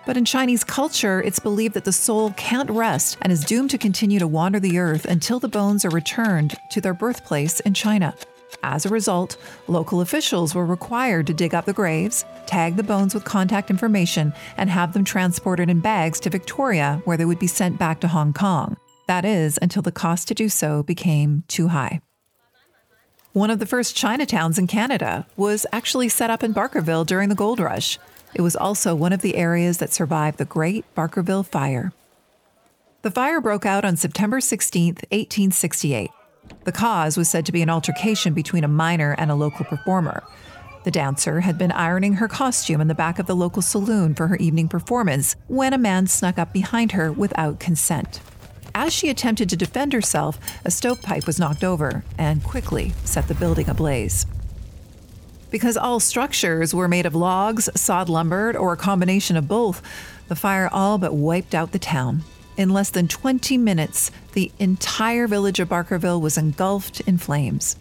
But 0.06 0.16
in 0.16 0.24
Chinese 0.24 0.64
culture, 0.64 1.22
it's 1.22 1.38
believed 1.38 1.74
that 1.74 1.84
the 1.84 1.92
soul 1.92 2.32
can't 2.38 2.70
rest 2.70 3.18
and 3.22 3.34
is 3.34 3.44
doomed 3.44 3.72
to 3.72 3.78
continue 3.78 4.20
to 4.20 4.28
wander 4.28 4.62
the 4.62 4.80
earth 4.80 5.04
until 5.04 5.38
the 5.38 5.50
bones 5.50 5.84
are 5.84 5.90
returned 5.90 6.56
to 6.72 6.80
their 6.80 6.94
birthplace 6.94 7.60
in 7.60 7.74
China. 7.74 8.16
As 8.64 8.86
a 8.86 8.90
result, 8.90 9.36
local 9.68 10.00
officials 10.00 10.56
were 10.56 10.66
required 10.66 11.28
to 11.28 11.34
dig 11.34 11.54
up 11.54 11.66
the 11.66 11.74
graves, 11.74 12.24
tag 12.46 12.78
the 12.78 12.84
bones 12.84 13.14
with 13.14 13.26
contact 13.26 13.70
information, 13.70 14.32
and 14.56 14.70
have 14.70 14.94
them 14.94 15.04
transported 15.04 15.70
in 15.70 15.82
bags 15.82 16.22
to 16.22 16.30
Victoria, 16.30 17.02
where 17.04 17.18
they 17.18 17.26
would 17.26 17.38
be 17.38 17.48
sent 17.48 17.78
back 17.78 18.00
to 18.00 18.08
Hong 18.08 18.32
Kong. 18.32 18.78
That 19.08 19.26
is, 19.26 19.60
until 19.62 19.82
the 19.82 19.92
cost 19.92 20.30
to 20.30 20.34
do 20.34 20.48
so 20.48 20.84
became 20.84 21.44
too 21.50 21.68
high. 21.68 22.00
One 23.38 23.52
of 23.52 23.60
the 23.60 23.68
first 23.68 23.96
Chinatowns 23.96 24.58
in 24.58 24.66
Canada 24.66 25.28
was 25.36 25.68
actually 25.72 26.10
set 26.10 26.32
up 26.32 26.44
in 26.44 26.56
Barkerville 26.56 27.06
during 27.06 27.30
the 27.30 27.36
gold 27.36 27.60
rush. 27.60 28.00
It 28.34 28.42
was 28.42 28.56
also 28.56 28.96
one 28.96 29.14
of 29.14 29.22
the 29.22 29.36
areas 29.36 29.78
that 29.78 29.94
survived 29.94 30.40
the 30.40 30.46
Great 30.46 30.86
Barkerville 30.96 31.46
Fire. 31.46 31.94
The 33.04 33.12
fire 33.12 33.40
broke 33.40 33.64
out 33.64 33.86
on 33.86 33.96
September 33.96 34.42
16, 34.42 34.96
1868. 35.12 36.10
The 36.64 36.72
cause 36.72 37.16
was 37.16 37.30
said 37.30 37.46
to 37.46 37.52
be 37.52 37.62
an 37.62 37.70
altercation 37.70 38.34
between 38.34 38.64
a 38.64 38.68
miner 38.68 39.14
and 39.20 39.30
a 39.30 39.36
local 39.36 39.66
performer. 39.66 40.24
The 40.84 40.90
dancer 40.90 41.42
had 41.42 41.60
been 41.60 41.72
ironing 41.72 42.14
her 42.14 42.28
costume 42.28 42.82
in 42.82 42.88
the 42.88 42.96
back 42.96 43.20
of 43.20 43.28
the 43.28 43.36
local 43.36 43.62
saloon 43.62 44.16
for 44.16 44.26
her 44.30 44.38
evening 44.38 44.68
performance 44.68 45.36
when 45.46 45.74
a 45.74 45.78
man 45.78 46.08
snuck 46.08 46.40
up 46.40 46.54
behind 46.54 46.94
her 46.94 47.12
without 47.12 47.60
consent. 47.60 48.20
As 48.80 48.94
she 48.94 49.10
attempted 49.10 49.50
to 49.50 49.58
defend 49.58 49.92
herself, 49.92 50.38
a 50.64 50.70
stovepipe 50.70 51.26
was 51.26 51.40
knocked 51.40 51.64
over 51.64 52.04
and 52.16 52.44
quickly 52.44 52.94
set 53.06 53.28
the 53.28 53.34
building 53.34 53.68
ablaze. 53.68 54.28
Because 55.50 55.78
all 55.78 56.00
structures 56.00 56.76
were 56.76 56.88
made 56.88 57.08
of 57.08 57.16
logs, 57.16 57.72
sawed 57.74 58.08
lumber, 58.08 58.56
or 58.56 58.74
a 58.74 58.78
combination 58.78 59.36
of 59.36 59.48
both, 59.48 59.82
the 60.28 60.36
fire 60.36 60.70
all 60.72 61.00
but 61.00 61.16
wiped 61.16 61.56
out 61.56 61.72
the 61.72 61.80
town. 61.80 62.22
In 62.56 62.70
less 62.70 62.92
than 62.92 63.08
20 63.08 63.58
minutes, 63.58 64.12
the 64.34 64.52
entire 64.60 65.26
village 65.26 65.60
of 65.60 65.70
Barkerville 65.70 66.22
was 66.22 66.38
engulfed 66.38 67.00
in 67.02 67.18
flames. 67.18 67.78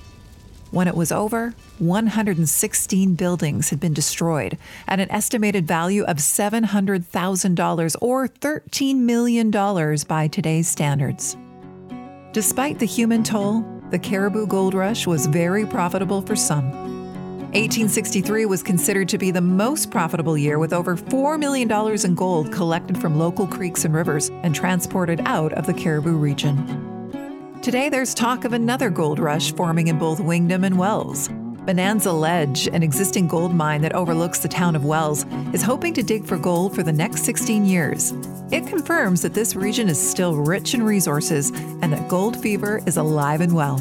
When 0.72 0.88
it 0.88 0.96
was 0.96 1.12
over, 1.12 1.54
116 1.78 3.14
buildings 3.14 3.70
had 3.70 3.78
been 3.78 3.94
destroyed 3.94 4.58
at 4.88 4.98
an 4.98 5.10
estimated 5.10 5.66
value 5.66 6.02
of 6.04 6.16
$700,000 6.16 7.96
or 8.00 8.28
$13 8.28 8.96
million 8.96 9.50
by 9.50 10.28
today's 10.28 10.68
standards. 10.68 11.36
Despite 12.32 12.80
the 12.80 12.86
human 12.86 13.22
toll, 13.22 13.64
the 13.90 13.98
Cariboo 13.98 14.48
Gold 14.48 14.74
Rush 14.74 15.06
was 15.06 15.26
very 15.26 15.64
profitable 15.64 16.20
for 16.22 16.34
some. 16.34 16.70
1863 17.54 18.44
was 18.44 18.62
considered 18.62 19.08
to 19.08 19.18
be 19.18 19.30
the 19.30 19.40
most 19.40 19.90
profitable 19.90 20.36
year 20.36 20.58
with 20.58 20.72
over 20.72 20.96
$4 20.96 21.38
million 21.38 21.70
in 22.04 22.14
gold 22.16 22.52
collected 22.52 23.00
from 23.00 23.18
local 23.18 23.46
creeks 23.46 23.84
and 23.84 23.94
rivers 23.94 24.30
and 24.42 24.54
transported 24.54 25.22
out 25.24 25.52
of 25.52 25.64
the 25.64 25.72
Cariboo 25.72 26.16
region. 26.16 26.95
Today, 27.66 27.88
there's 27.88 28.14
talk 28.14 28.44
of 28.44 28.52
another 28.52 28.90
gold 28.90 29.18
rush 29.18 29.52
forming 29.52 29.88
in 29.88 29.98
both 29.98 30.20
Wingdam 30.20 30.64
and 30.64 30.78
Wells. 30.78 31.26
Bonanza 31.66 32.12
Ledge, 32.12 32.68
an 32.68 32.84
existing 32.84 33.26
gold 33.26 33.52
mine 33.52 33.82
that 33.82 33.92
overlooks 33.92 34.38
the 34.38 34.46
town 34.46 34.76
of 34.76 34.84
Wells, 34.84 35.26
is 35.52 35.62
hoping 35.62 35.92
to 35.94 36.02
dig 36.04 36.24
for 36.24 36.38
gold 36.38 36.76
for 36.76 36.84
the 36.84 36.92
next 36.92 37.24
16 37.24 37.64
years. 37.64 38.12
It 38.52 38.68
confirms 38.68 39.20
that 39.22 39.34
this 39.34 39.56
region 39.56 39.88
is 39.88 39.98
still 39.98 40.36
rich 40.36 40.74
in 40.74 40.82
resources 40.84 41.50
and 41.82 41.92
that 41.92 42.06
gold 42.06 42.40
fever 42.40 42.82
is 42.86 42.98
alive 42.98 43.40
and 43.40 43.52
well. 43.52 43.80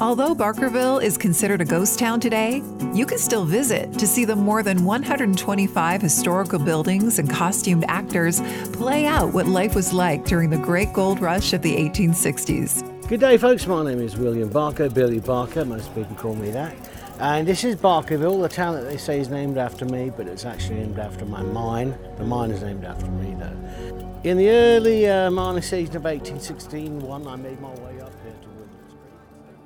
Although 0.00 0.34
Barkerville 0.34 1.02
is 1.02 1.18
considered 1.18 1.60
a 1.60 1.66
ghost 1.66 1.98
town 1.98 2.20
today, 2.20 2.62
you 2.94 3.04
can 3.04 3.18
still 3.18 3.44
visit 3.44 3.92
to 3.98 4.06
see 4.06 4.24
the 4.24 4.34
more 4.34 4.62
than 4.62 4.82
125 4.82 6.00
historical 6.00 6.58
buildings 6.58 7.18
and 7.18 7.28
costumed 7.28 7.84
actors 7.86 8.40
play 8.72 9.04
out 9.04 9.34
what 9.34 9.46
life 9.46 9.74
was 9.74 9.92
like 9.92 10.24
during 10.24 10.48
the 10.48 10.56
great 10.56 10.94
gold 10.94 11.20
rush 11.20 11.52
of 11.52 11.60
the 11.60 11.76
1860s. 11.76 12.93
Good 13.06 13.20
day, 13.20 13.36
folks. 13.36 13.66
My 13.66 13.84
name 13.84 14.00
is 14.00 14.16
William 14.16 14.48
Barker, 14.48 14.88
Billy 14.88 15.20
Barker. 15.20 15.66
Most 15.66 15.94
people 15.94 16.16
call 16.16 16.34
me 16.34 16.50
that. 16.52 16.74
And 17.20 17.46
this 17.46 17.62
is 17.62 17.76
Barkerville, 17.76 18.40
the 18.40 18.48
town 18.48 18.74
that 18.76 18.84
they 18.84 18.96
say 18.96 19.20
is 19.20 19.28
named 19.28 19.58
after 19.58 19.84
me, 19.84 20.10
but 20.16 20.26
it's 20.26 20.46
actually 20.46 20.76
named 20.76 20.98
after 20.98 21.26
my 21.26 21.42
mine. 21.42 21.94
The 22.16 22.24
mine 22.24 22.50
is 22.50 22.62
named 22.62 22.82
after 22.82 23.06
me, 23.10 23.36
though. 23.38 24.20
In 24.24 24.38
the 24.38 24.48
early 24.48 25.06
uh, 25.06 25.30
mining 25.30 25.60
season 25.60 25.96
of 25.96 26.04
1816, 26.04 27.02
I 27.28 27.36
made 27.36 27.60
my 27.60 27.68
way 27.68 28.00
up 28.00 28.12
here 28.22 28.32
to 28.40 28.48
Woodlands. 28.48 28.94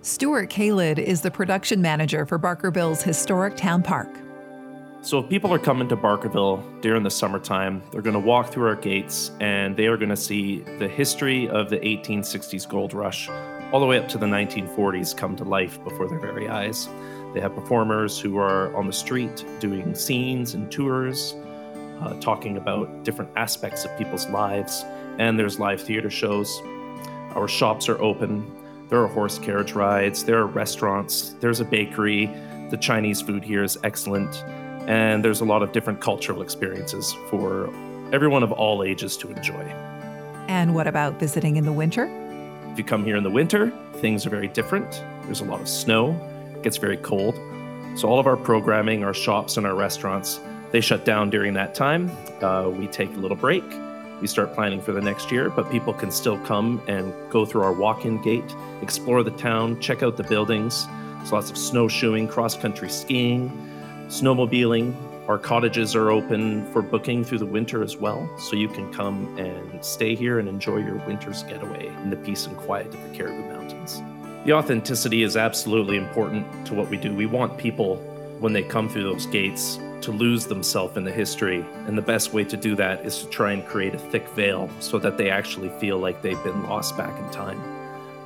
Stuart 0.02 0.50
Kalid 0.50 0.98
is 0.98 1.20
the 1.20 1.30
production 1.30 1.80
manager 1.80 2.26
for 2.26 2.40
Barkerville's 2.40 3.02
historic 3.02 3.56
town 3.56 3.84
park. 3.84 4.08
So 5.00 5.20
if 5.20 5.28
people 5.28 5.54
are 5.54 5.60
coming 5.60 5.88
to 5.88 5.96
Barkerville 5.96 6.80
during 6.80 7.04
the 7.04 7.10
summertime, 7.10 7.82
they're 7.92 8.02
going 8.02 8.20
to 8.20 8.20
walk 8.20 8.50
through 8.50 8.66
our 8.66 8.74
gates 8.74 9.30
and 9.38 9.76
they 9.76 9.86
are 9.86 9.96
going 9.96 10.08
to 10.08 10.16
see 10.16 10.58
the 10.80 10.88
history 10.88 11.48
of 11.48 11.70
the 11.70 11.78
1860s 11.78 12.68
gold 12.68 12.92
rush 12.92 13.28
all 13.72 13.78
the 13.78 13.86
way 13.86 13.96
up 13.98 14.08
to 14.08 14.18
the 14.18 14.26
1940s 14.26 15.16
come 15.16 15.36
to 15.36 15.44
life 15.44 15.82
before 15.84 16.08
their 16.08 16.18
very 16.18 16.48
eyes. 16.48 16.88
They 17.32 17.40
have 17.40 17.54
performers 17.54 18.18
who 18.18 18.38
are 18.38 18.74
on 18.74 18.88
the 18.88 18.92
street 18.92 19.44
doing 19.60 19.94
scenes 19.94 20.54
and 20.54 20.70
tours, 20.70 21.34
uh, 22.00 22.14
talking 22.20 22.56
about 22.56 23.04
different 23.04 23.30
aspects 23.36 23.84
of 23.84 23.96
people's 23.98 24.26
lives, 24.30 24.84
and 25.18 25.38
there's 25.38 25.60
live 25.60 25.80
theater 25.80 26.10
shows. 26.10 26.60
Our 27.34 27.46
shops 27.46 27.88
are 27.88 28.00
open. 28.02 28.50
There 28.88 29.00
are 29.00 29.08
horse 29.08 29.38
carriage 29.38 29.72
rides. 29.72 30.24
There 30.24 30.38
are 30.38 30.46
restaurants. 30.46 31.36
There's 31.40 31.60
a 31.60 31.64
bakery. 31.64 32.26
The 32.70 32.78
Chinese 32.78 33.20
food 33.20 33.44
here 33.44 33.62
is 33.62 33.78
excellent 33.84 34.42
and 34.88 35.22
there's 35.22 35.42
a 35.42 35.44
lot 35.44 35.62
of 35.62 35.70
different 35.72 36.00
cultural 36.00 36.40
experiences 36.40 37.14
for 37.28 37.66
everyone 38.10 38.42
of 38.42 38.50
all 38.50 38.82
ages 38.82 39.18
to 39.18 39.30
enjoy. 39.30 39.62
And 40.48 40.74
what 40.74 40.86
about 40.86 41.20
visiting 41.20 41.56
in 41.56 41.66
the 41.66 41.72
winter? 41.72 42.06
If 42.72 42.78
you 42.78 42.84
come 42.84 43.04
here 43.04 43.16
in 43.16 43.22
the 43.22 43.30
winter, 43.30 43.70
things 43.96 44.26
are 44.26 44.30
very 44.30 44.48
different. 44.48 44.90
There's 45.24 45.42
a 45.42 45.44
lot 45.44 45.60
of 45.60 45.68
snow, 45.68 46.12
it 46.54 46.62
gets 46.62 46.78
very 46.78 46.96
cold. 46.96 47.34
So 47.96 48.08
all 48.08 48.18
of 48.18 48.26
our 48.26 48.36
programming, 48.36 49.04
our 49.04 49.12
shops, 49.12 49.58
and 49.58 49.66
our 49.66 49.74
restaurants, 49.74 50.40
they 50.72 50.80
shut 50.80 51.04
down 51.04 51.28
during 51.28 51.52
that 51.52 51.74
time. 51.74 52.10
Uh, 52.40 52.70
we 52.70 52.86
take 52.86 53.10
a 53.10 53.18
little 53.18 53.36
break. 53.36 53.64
We 54.22 54.26
start 54.26 54.54
planning 54.54 54.80
for 54.80 54.92
the 54.92 55.02
next 55.02 55.30
year, 55.30 55.50
but 55.50 55.70
people 55.70 55.92
can 55.92 56.10
still 56.10 56.38
come 56.38 56.80
and 56.88 57.12
go 57.30 57.44
through 57.44 57.62
our 57.62 57.74
walk 57.74 58.06
in 58.06 58.22
gate, 58.22 58.54
explore 58.80 59.22
the 59.22 59.32
town, 59.32 59.80
check 59.80 60.02
out 60.02 60.16
the 60.16 60.24
buildings. 60.24 60.86
There's 61.18 61.32
lots 61.32 61.50
of 61.50 61.58
snowshoeing, 61.58 62.26
cross 62.26 62.56
country 62.56 62.88
skiing, 62.88 63.50
snowmobiling. 64.08 64.94
Our 65.28 65.38
cottages 65.38 65.94
are 65.94 66.10
open 66.10 66.64
for 66.72 66.80
booking 66.80 67.22
through 67.22 67.38
the 67.38 67.46
winter 67.46 67.82
as 67.82 67.96
well, 67.96 68.28
so 68.38 68.56
you 68.56 68.68
can 68.68 68.92
come 68.92 69.36
and 69.38 69.84
stay 69.84 70.14
here 70.14 70.38
and 70.38 70.48
enjoy 70.48 70.78
your 70.78 70.96
winter's 71.06 71.42
getaway 71.42 71.86
in 71.86 72.10
the 72.10 72.16
peace 72.16 72.46
and 72.46 72.56
quiet 72.56 72.86
of 72.86 73.02
the 73.02 73.16
Cariboo 73.16 73.46
Mountains. 73.52 74.02
The 74.46 74.54
authenticity 74.54 75.22
is 75.22 75.36
absolutely 75.36 75.98
important 75.98 76.66
to 76.66 76.74
what 76.74 76.88
we 76.88 76.96
do. 76.96 77.14
We 77.14 77.26
want 77.26 77.58
people, 77.58 77.96
when 78.38 78.54
they 78.54 78.62
come 78.62 78.88
through 78.88 79.02
those 79.02 79.26
gates, 79.26 79.78
to 80.00 80.12
lose 80.12 80.46
themselves 80.46 80.96
in 80.96 81.04
the 81.04 81.12
history. 81.12 81.64
And 81.86 81.98
the 81.98 82.02
best 82.02 82.32
way 82.32 82.44
to 82.44 82.56
do 82.56 82.74
that 82.76 83.04
is 83.04 83.18
to 83.18 83.26
try 83.28 83.52
and 83.52 83.66
create 83.66 83.94
a 83.94 83.98
thick 83.98 84.26
veil 84.28 84.70
so 84.80 84.98
that 85.00 85.18
they 85.18 85.28
actually 85.28 85.68
feel 85.80 85.98
like 85.98 86.22
they've 86.22 86.42
been 86.44 86.62
lost 86.62 86.96
back 86.96 87.18
in 87.18 87.30
time. 87.30 87.60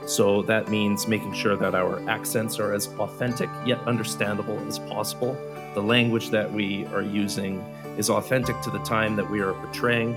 So 0.07 0.43
that 0.43 0.69
means 0.69 1.09
making 1.09 1.33
sure 1.33 1.57
that 1.57 1.75
our 1.75 2.07
accents 2.09 2.59
are 2.59 2.73
as 2.73 2.89
authentic 2.99 3.49
yet 3.65 3.79
understandable 3.87 4.59
as 4.69 4.79
possible. 4.79 5.37
The 5.75 5.83
language 5.83 6.31
that 6.31 6.53
we 6.53 6.87
are 6.87 7.03
using 7.03 7.61
is 7.97 8.11
authentic 8.11 8.61
to 8.63 8.71
the 8.71 8.79
time 8.81 9.17
that 9.17 9.31
we 9.31 9.41
are 9.41 9.53
portraying, 9.55 10.17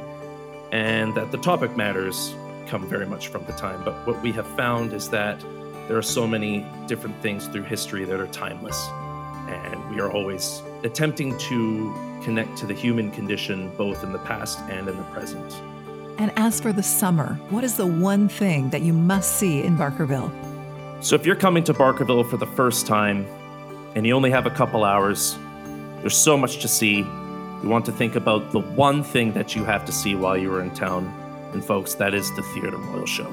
and 0.72 1.16
that 1.16 1.32
the 1.32 1.38
topic 1.38 1.76
matters 1.78 2.34
come 2.68 2.88
very 2.88 3.06
much 3.06 3.28
from 3.28 3.46
the 3.46 3.54
time. 3.54 3.82
But 3.84 3.94
what 4.08 4.22
we 4.22 4.32
have 4.34 4.48
found 4.56 4.94
is 4.94 5.10
that 5.10 5.40
there 5.88 5.98
are 5.98 6.02
so 6.02 6.28
many 6.28 6.66
different 6.88 7.16
things 7.22 7.48
through 7.48 7.64
history 7.64 8.06
that 8.06 8.20
are 8.20 8.28
timeless, 8.28 8.78
and 9.48 9.90
we 9.90 10.00
are 10.00 10.12
always 10.12 10.62
attempting 10.84 11.38
to 11.38 11.94
connect 12.24 12.58
to 12.58 12.66
the 12.66 12.74
human 12.74 13.12
condition 13.12 13.72
both 13.78 14.04
in 14.04 14.12
the 14.12 14.20
past 14.20 14.60
and 14.62 14.90
in 14.90 14.98
the 14.98 15.04
present. 15.04 15.54
And 16.18 16.32
as 16.38 16.60
for 16.60 16.74
the 16.74 16.82
summer, 16.82 17.36
what 17.50 17.64
is 17.64 17.78
the 17.78 17.86
one 17.86 18.28
thing 18.28 18.70
that 18.70 18.82
you 18.82 18.94
must 18.94 19.38
see 19.38 19.62
in 19.62 19.78
Barkerville? 19.78 20.32
So, 21.04 21.16
if 21.16 21.26
you're 21.26 21.36
coming 21.36 21.64
to 21.66 21.74
Barkerville 21.74 22.28
for 22.30 22.38
the 22.38 22.48
first 22.48 22.88
time 22.88 23.26
and 23.96 24.08
you 24.08 24.14
only 24.16 24.32
have 24.32 24.46
a 24.46 24.50
couple 24.50 24.84
hours, 24.84 25.38
there's 26.06 26.16
so 26.16 26.38
much 26.38 26.60
to 26.60 26.68
see. 26.68 26.98
You 26.98 27.68
want 27.68 27.84
to 27.86 27.92
think 27.92 28.16
about 28.16 28.52
the 28.52 28.60
one 28.60 29.02
thing 29.02 29.34
that 29.34 29.56
you 29.56 29.66
have 29.66 29.86
to 29.86 29.92
see 29.92 30.14
while 30.14 30.38
you 30.38 30.54
are 30.54 30.62
in 30.62 30.70
town. 30.70 31.12
And, 31.52 31.66
folks, 31.66 31.96
that 31.96 32.14
is 32.14 32.30
the 32.36 32.44
Theatre 32.54 32.78
Royal 32.78 33.08
Show. 33.08 33.28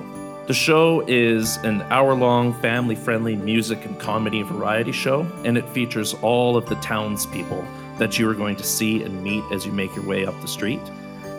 The 0.47 0.55
show 0.55 1.02
is 1.07 1.59
an 1.64 1.83
hour 1.91 2.14
long, 2.14 2.55
family 2.62 2.95
friendly 2.95 3.37
music 3.37 3.85
and 3.85 4.00
comedy 4.00 4.41
variety 4.41 4.91
show, 4.91 5.31
and 5.45 5.59
it 5.59 5.69
features 5.69 6.14
all 6.23 6.57
of 6.57 6.64
the 6.64 6.76
townspeople 6.76 7.62
that 7.99 8.19
you 8.19 8.26
are 8.26 8.35
going 8.35 8.57
to 8.57 8.64
see 8.64 9.02
and 9.02 9.23
meet 9.23 9.45
as 9.52 9.67
you 9.67 9.73
make 9.73 9.95
your 9.95 10.07
way 10.07 10.25
up 10.25 10.41
the 10.41 10.49
street. 10.49 10.81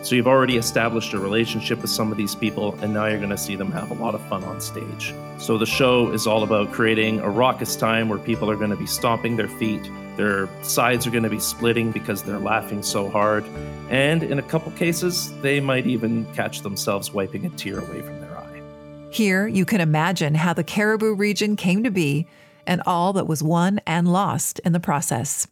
So 0.04 0.14
you've 0.14 0.28
already 0.28 0.56
established 0.56 1.14
a 1.14 1.18
relationship 1.18 1.82
with 1.82 1.90
some 1.90 2.12
of 2.12 2.16
these 2.16 2.36
people, 2.36 2.78
and 2.80 2.94
now 2.94 3.06
you're 3.06 3.18
going 3.18 3.30
to 3.30 3.36
see 3.36 3.56
them 3.56 3.72
have 3.72 3.90
a 3.90 3.94
lot 3.94 4.14
of 4.14 4.24
fun 4.28 4.44
on 4.44 4.60
stage. 4.60 5.12
So 5.38 5.58
the 5.58 5.66
show 5.66 6.12
is 6.12 6.28
all 6.28 6.44
about 6.44 6.70
creating 6.70 7.18
a 7.18 7.28
raucous 7.28 7.74
time 7.74 8.08
where 8.08 8.20
people 8.20 8.48
are 8.48 8.56
going 8.56 8.70
to 8.70 8.76
be 8.76 8.86
stomping 8.86 9.34
their 9.34 9.48
feet, 9.48 9.90
their 10.16 10.48
sides 10.62 11.06
are 11.06 11.10
going 11.10 11.24
to 11.24 11.30
be 11.30 11.40
splitting 11.40 11.90
because 11.90 12.22
they're 12.22 12.38
laughing 12.38 12.82
so 12.82 13.08
hard, 13.08 13.44
and 13.90 14.22
in 14.22 14.38
a 14.38 14.42
couple 14.42 14.72
cases, 14.72 15.32
they 15.40 15.60
might 15.60 15.86
even 15.86 16.24
catch 16.34 16.62
themselves 16.62 17.12
wiping 17.12 17.46
a 17.46 17.50
tear 17.50 17.78
away 17.78 18.02
from 18.02 18.20
their 18.20 18.36
eye. 18.36 18.62
Here, 19.10 19.46
you 19.46 19.64
can 19.64 19.80
imagine 19.80 20.34
how 20.34 20.52
the 20.52 20.64
Cariboo 20.64 21.14
region 21.14 21.56
came 21.56 21.84
to 21.84 21.90
be 21.90 22.26
and 22.66 22.82
all 22.86 23.12
that 23.12 23.26
was 23.26 23.42
won 23.42 23.80
and 23.86 24.12
lost 24.12 24.58
in 24.60 24.72
the 24.72 24.80
process. 24.80 25.46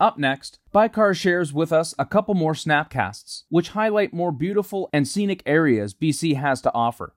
Up 0.00 0.18
next, 0.18 0.58
By 0.72 0.88
Car 0.88 1.14
shares 1.14 1.52
with 1.52 1.72
us 1.72 1.94
a 1.98 2.04
couple 2.04 2.34
more 2.34 2.54
snapcasts, 2.54 3.44
which 3.48 3.70
highlight 3.70 4.12
more 4.12 4.32
beautiful 4.32 4.90
and 4.92 5.06
scenic 5.06 5.42
areas 5.46 5.94
BC 5.94 6.36
has 6.36 6.60
to 6.62 6.74
offer. 6.74 7.14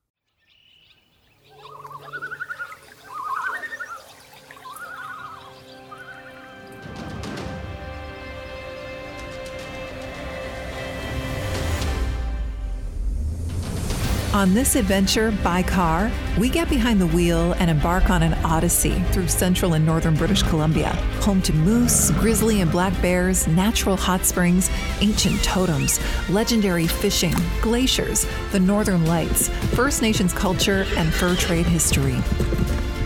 On 14.37 14.53
this 14.53 14.75
adventure 14.75 15.31
by 15.43 15.63
car, 15.63 16.11
we 16.37 16.47
get 16.47 16.69
behind 16.69 17.01
the 17.01 17.07
wheel 17.07 17.53
and 17.53 17.71
embark 17.71 18.11
on 18.11 18.21
an 18.21 18.35
odyssey 18.45 18.91
through 19.05 19.29
central 19.29 19.73
and 19.73 19.83
northern 19.83 20.13
British 20.13 20.43
Columbia, 20.43 20.89
home 21.21 21.41
to 21.41 21.53
moose, 21.53 22.11
grizzly 22.11 22.61
and 22.61 22.71
black 22.71 22.93
bears, 23.01 23.47
natural 23.47 23.97
hot 23.97 24.23
springs, 24.25 24.69
ancient 25.01 25.43
totems, 25.43 25.99
legendary 26.29 26.85
fishing, 26.85 27.33
glaciers, 27.63 28.27
the 28.51 28.59
northern 28.59 29.07
lights, 29.07 29.49
First 29.73 30.03
Nations 30.03 30.33
culture, 30.33 30.85
and 30.97 31.11
fur 31.11 31.35
trade 31.35 31.65
history. 31.65 32.21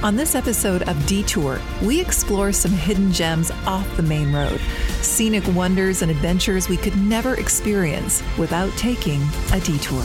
On 0.04 0.18
this 0.18 0.36
episode 0.36 0.84
of 0.90 1.06
Detour, 1.06 1.62
we 1.82 2.02
explore 2.02 2.52
some 2.52 2.72
hidden 2.72 3.10
gems 3.10 3.52
off 3.66 3.88
the 3.96 4.04
main 4.04 4.34
road, 4.34 4.60
scenic 5.00 5.48
wonders 5.56 6.02
and 6.02 6.12
adventures 6.12 6.68
we 6.68 6.76
could 6.76 6.98
never 6.98 7.36
experience 7.36 8.22
without 8.38 8.70
taking 8.74 9.22
a 9.54 9.62
detour. 9.62 10.04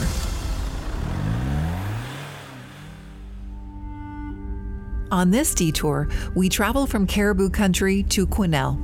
On 5.09 5.31
this 5.31 5.55
detour, 5.55 6.09
we 6.35 6.49
travel 6.49 6.85
from 6.85 7.07
Cariboo 7.07 7.49
Country 7.49 8.03
to 8.03 8.27
Quesnel. 8.27 8.77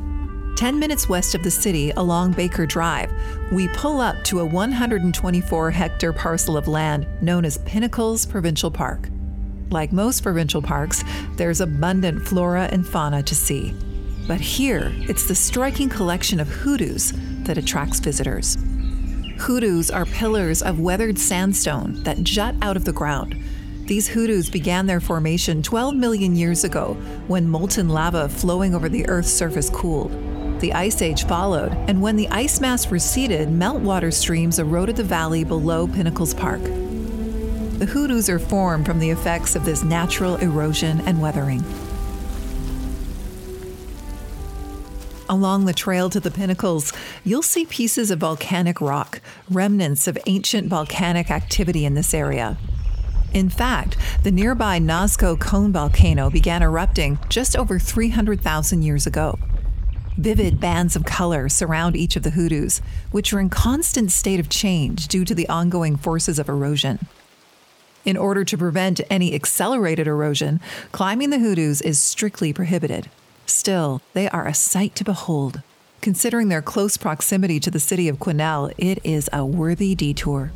10 0.55 0.79
minutes 0.79 1.09
west 1.09 1.35
of 1.35 1.43
the 1.43 1.51
city 1.51 1.91
along 1.97 2.31
Baker 2.31 2.65
Drive, 2.65 3.11
we 3.51 3.67
pull 3.69 3.99
up 3.99 4.23
to 4.25 4.39
a 4.39 4.45
124 4.45 5.71
hectare 5.71 6.13
parcel 6.13 6.55
of 6.55 6.69
land 6.69 7.05
known 7.21 7.43
as 7.43 7.57
Pinnacles 7.59 8.25
Provincial 8.25 8.71
Park. 8.71 9.09
Like 9.69 9.91
most 9.91 10.23
provincial 10.23 10.61
parks, 10.61 11.03
there's 11.35 11.59
abundant 11.59 12.25
flora 12.25 12.69
and 12.71 12.87
fauna 12.87 13.21
to 13.23 13.35
see. 13.35 13.75
But 14.25 14.39
here, 14.39 14.93
it's 15.09 15.27
the 15.27 15.35
striking 15.35 15.89
collection 15.89 16.39
of 16.39 16.47
hoodoos 16.47 17.11
that 17.43 17.57
attracts 17.57 17.99
visitors. 17.99 18.57
Hoodoos 19.39 19.91
are 19.91 20.05
pillars 20.05 20.61
of 20.61 20.79
weathered 20.79 21.19
sandstone 21.19 22.01
that 22.03 22.23
jut 22.23 22.55
out 22.61 22.77
of 22.77 22.85
the 22.85 22.93
ground 22.93 23.35
these 23.85 24.07
hoodoos 24.07 24.49
began 24.49 24.85
their 24.85 25.01
formation 25.01 25.61
12 25.61 25.95
million 25.95 26.35
years 26.37 26.63
ago 26.63 26.93
when 27.27 27.49
molten 27.49 27.89
lava 27.89 28.29
flowing 28.29 28.73
over 28.73 28.87
the 28.87 29.05
Earth's 29.09 29.31
surface 29.31 29.69
cooled. 29.69 30.11
The 30.61 30.71
Ice 30.71 31.01
Age 31.01 31.25
followed, 31.25 31.73
and 31.89 32.01
when 32.01 32.15
the 32.15 32.29
ice 32.29 32.61
mass 32.61 32.89
receded, 32.89 33.49
meltwater 33.49 34.13
streams 34.13 34.59
eroded 34.59 34.95
the 34.95 35.03
valley 35.03 35.43
below 35.43 35.85
Pinnacles 35.87 36.33
Park. 36.33 36.63
The 36.63 37.85
hoodoos 37.85 38.29
are 38.29 38.39
formed 38.39 38.85
from 38.85 38.99
the 38.99 39.09
effects 39.09 39.53
of 39.57 39.65
this 39.65 39.83
natural 39.83 40.37
erosion 40.37 41.01
and 41.01 41.21
weathering. 41.21 41.65
Along 45.27 45.65
the 45.65 45.73
trail 45.73 46.09
to 46.11 46.21
the 46.21 46.31
pinnacles, 46.31 46.93
you'll 47.25 47.41
see 47.41 47.65
pieces 47.65 48.11
of 48.11 48.19
volcanic 48.19 48.79
rock, 48.79 49.19
remnants 49.49 50.07
of 50.07 50.17
ancient 50.25 50.69
volcanic 50.69 51.29
activity 51.29 51.83
in 51.83 51.95
this 51.95 52.13
area. 52.13 52.57
In 53.33 53.49
fact, 53.49 53.97
the 54.21 54.31
nearby 54.31 54.79
Nazko 54.79 55.39
Cone 55.39 55.73
volcano 55.73 56.29
began 56.29 56.61
erupting 56.61 57.17
just 57.29 57.55
over 57.55 57.79
300,000 57.79 58.83
years 58.83 59.07
ago. 59.07 59.39
Vivid 60.17 60.59
bands 60.59 60.95
of 60.95 61.05
color 61.05 61.49
surround 61.49 61.95
each 61.95 62.15
of 62.15 62.21
the 62.21 62.31
hoodoos, 62.31 62.81
which 63.09 63.33
are 63.33 63.39
in 63.39 63.49
constant 63.49 64.11
state 64.11 64.39
of 64.39 64.49
change 64.49 65.07
due 65.07 65.25
to 65.25 65.33
the 65.33 65.49
ongoing 65.49 65.97
forces 65.97 66.37
of 66.37 66.47
erosion. 66.47 67.07
In 68.05 68.17
order 68.17 68.43
to 68.43 68.57
prevent 68.57 69.01
any 69.09 69.33
accelerated 69.33 70.05
erosion, 70.05 70.59
climbing 70.91 71.31
the 71.31 71.39
hoodoos 71.39 71.81
is 71.81 71.97
strictly 71.97 72.53
prohibited. 72.53 73.09
Still, 73.47 74.01
they 74.13 74.29
are 74.29 74.45
a 74.45 74.53
sight 74.53 74.95
to 74.97 75.03
behold. 75.03 75.61
Considering 76.01 76.49
their 76.49 76.61
close 76.61 76.97
proximity 76.97 77.59
to 77.61 77.71
the 77.71 77.79
city 77.79 78.07
of 78.07 78.19
Quesnel, 78.19 78.71
it 78.77 78.99
is 79.03 79.29
a 79.33 79.43
worthy 79.43 79.95
detour. 79.95 80.51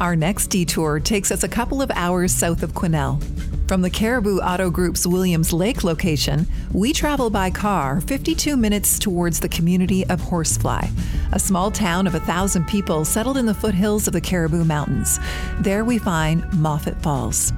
Our 0.00 0.16
next 0.16 0.46
detour 0.46 0.98
takes 0.98 1.30
us 1.30 1.42
a 1.42 1.48
couple 1.48 1.82
of 1.82 1.90
hours 1.94 2.32
south 2.32 2.62
of 2.62 2.72
Quesnel. 2.72 3.22
From 3.68 3.82
the 3.82 3.90
Caribou 3.90 4.38
Auto 4.38 4.70
Group's 4.70 5.06
Williams 5.06 5.52
Lake 5.52 5.84
location, 5.84 6.46
we 6.72 6.94
travel 6.94 7.28
by 7.28 7.50
car 7.50 8.00
52 8.00 8.56
minutes 8.56 8.98
towards 8.98 9.40
the 9.40 9.48
community 9.50 10.06
of 10.06 10.18
Horsefly, 10.18 10.88
a 11.32 11.38
small 11.38 11.70
town 11.70 12.06
of 12.06 12.14
a 12.14 12.20
thousand 12.20 12.66
people 12.66 13.04
settled 13.04 13.36
in 13.36 13.44
the 13.44 13.52
foothills 13.52 14.06
of 14.06 14.14
the 14.14 14.22
Cariboo 14.22 14.64
Mountains. 14.64 15.20
There 15.58 15.84
we 15.84 15.98
find 15.98 16.50
Moffat 16.58 17.02
Falls. 17.02 17.52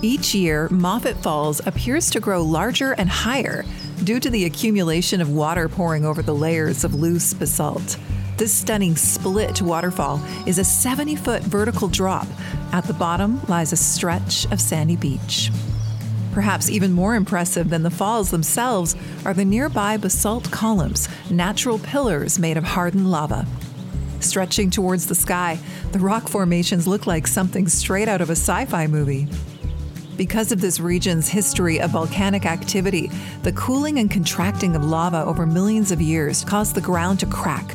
Each 0.00 0.34
year, 0.34 0.70
Moffat 0.70 1.18
Falls 1.18 1.60
appears 1.66 2.08
to 2.10 2.20
grow 2.20 2.42
larger 2.42 2.92
and 2.92 3.10
higher 3.10 3.66
due 4.02 4.18
to 4.18 4.30
the 4.30 4.46
accumulation 4.46 5.20
of 5.20 5.28
water 5.28 5.68
pouring 5.68 6.06
over 6.06 6.22
the 6.22 6.34
layers 6.34 6.84
of 6.84 6.94
loose 6.94 7.34
basalt. 7.34 7.98
This 8.38 8.54
stunning 8.54 8.94
split 8.94 9.60
waterfall 9.60 10.22
is 10.46 10.60
a 10.60 10.64
70 10.64 11.16
foot 11.16 11.42
vertical 11.42 11.88
drop. 11.88 12.28
At 12.70 12.84
the 12.84 12.94
bottom 12.94 13.44
lies 13.48 13.72
a 13.72 13.76
stretch 13.76 14.46
of 14.52 14.60
sandy 14.60 14.94
beach. 14.94 15.50
Perhaps 16.32 16.70
even 16.70 16.92
more 16.92 17.16
impressive 17.16 17.68
than 17.68 17.82
the 17.82 17.90
falls 17.90 18.30
themselves 18.30 18.94
are 19.24 19.34
the 19.34 19.44
nearby 19.44 19.96
basalt 19.96 20.48
columns, 20.52 21.08
natural 21.32 21.80
pillars 21.80 22.38
made 22.38 22.56
of 22.56 22.62
hardened 22.62 23.10
lava. 23.10 23.44
Stretching 24.20 24.70
towards 24.70 25.08
the 25.08 25.16
sky, 25.16 25.58
the 25.90 25.98
rock 25.98 26.28
formations 26.28 26.86
look 26.86 27.08
like 27.08 27.26
something 27.26 27.66
straight 27.66 28.06
out 28.06 28.20
of 28.20 28.30
a 28.30 28.36
sci 28.36 28.66
fi 28.66 28.86
movie. 28.86 29.26
Because 30.18 30.50
of 30.50 30.60
this 30.60 30.80
region's 30.80 31.28
history 31.28 31.80
of 31.80 31.90
volcanic 31.90 32.44
activity, 32.44 33.08
the 33.44 33.52
cooling 33.52 34.00
and 34.00 34.10
contracting 34.10 34.74
of 34.74 34.84
lava 34.84 35.24
over 35.24 35.46
millions 35.46 35.92
of 35.92 36.02
years 36.02 36.42
caused 36.44 36.74
the 36.74 36.80
ground 36.80 37.20
to 37.20 37.26
crack, 37.26 37.72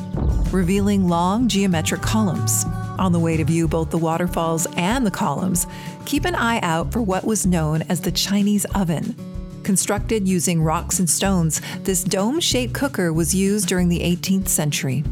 revealing 0.52 1.08
long 1.08 1.48
geometric 1.48 2.02
columns. 2.02 2.66
On 2.98 3.12
the 3.12 3.18
way 3.18 3.38
to 3.38 3.44
view 3.44 3.66
both 3.66 3.88
the 3.88 3.96
waterfalls 3.96 4.66
and 4.76 5.06
the 5.06 5.10
columns, 5.10 5.66
keep 6.04 6.26
an 6.26 6.34
eye 6.34 6.60
out 6.60 6.92
for 6.92 7.00
what 7.00 7.24
was 7.24 7.46
known 7.46 7.80
as 7.88 8.02
the 8.02 8.12
Chinese 8.12 8.66
oven. 8.74 9.16
Constructed 9.62 10.28
using 10.28 10.62
rocks 10.62 10.98
and 10.98 11.08
stones, 11.08 11.62
this 11.84 12.04
dome 12.04 12.40
shaped 12.40 12.74
cooker 12.74 13.10
was 13.10 13.34
used 13.34 13.68
during 13.68 13.88
the 13.88 14.00
18th 14.00 14.48
century. 14.48 15.02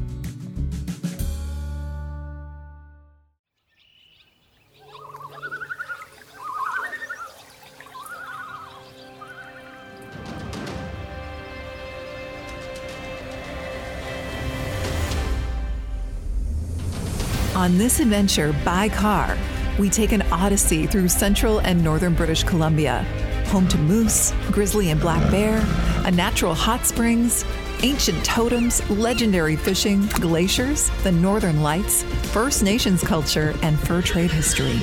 On 17.63 17.79
this 17.79 18.01
adventure 18.01 18.53
by 18.65 18.89
car, 18.89 19.39
we 19.79 19.89
take 19.89 20.11
an 20.11 20.23
odyssey 20.33 20.85
through 20.85 21.07
central 21.07 21.61
and 21.61 21.81
northern 21.81 22.13
British 22.13 22.43
Columbia, 22.43 23.05
home 23.51 23.69
to 23.69 23.79
moose, 23.79 24.33
grizzly 24.51 24.91
and 24.91 25.01
black 25.01 25.31
bear, 25.31 25.65
a 26.05 26.11
natural 26.11 26.55
hot 26.55 26.85
springs, 26.85 27.45
ancient 27.85 28.25
totems, 28.25 28.83
legendary 28.91 29.55
fishing, 29.55 30.05
glaciers, 30.15 30.91
the 31.05 31.13
northern 31.13 31.63
lights, 31.63 32.03
First 32.33 32.65
Nations 32.65 33.01
culture, 33.01 33.55
and 33.63 33.79
fur 33.79 34.03
trade 34.03 34.33
history. 34.33 34.81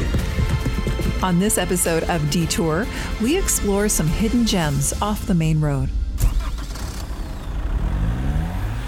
On 1.21 1.37
this 1.37 1.57
episode 1.57 2.03
of 2.03 2.29
Detour, 2.29 2.87
we 3.21 3.37
explore 3.37 3.89
some 3.89 4.07
hidden 4.07 4.45
gems 4.45 4.93
off 5.01 5.25
the 5.25 5.35
main 5.35 5.59
road. 5.59 5.89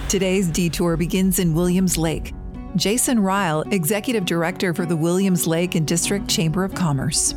Today's 0.08 0.48
detour 0.48 0.96
begins 0.96 1.40
in 1.40 1.54
Williams 1.54 1.98
Lake, 1.98 2.34
Jason 2.76 3.20
Ryle, 3.20 3.64
Executive 3.72 4.24
Director 4.26 4.74
for 4.74 4.86
the 4.86 4.96
Williams 4.96 5.46
Lake 5.46 5.76
and 5.76 5.86
District 5.86 6.28
Chamber 6.30 6.64
of 6.64 6.74
Commerce. 6.74 7.36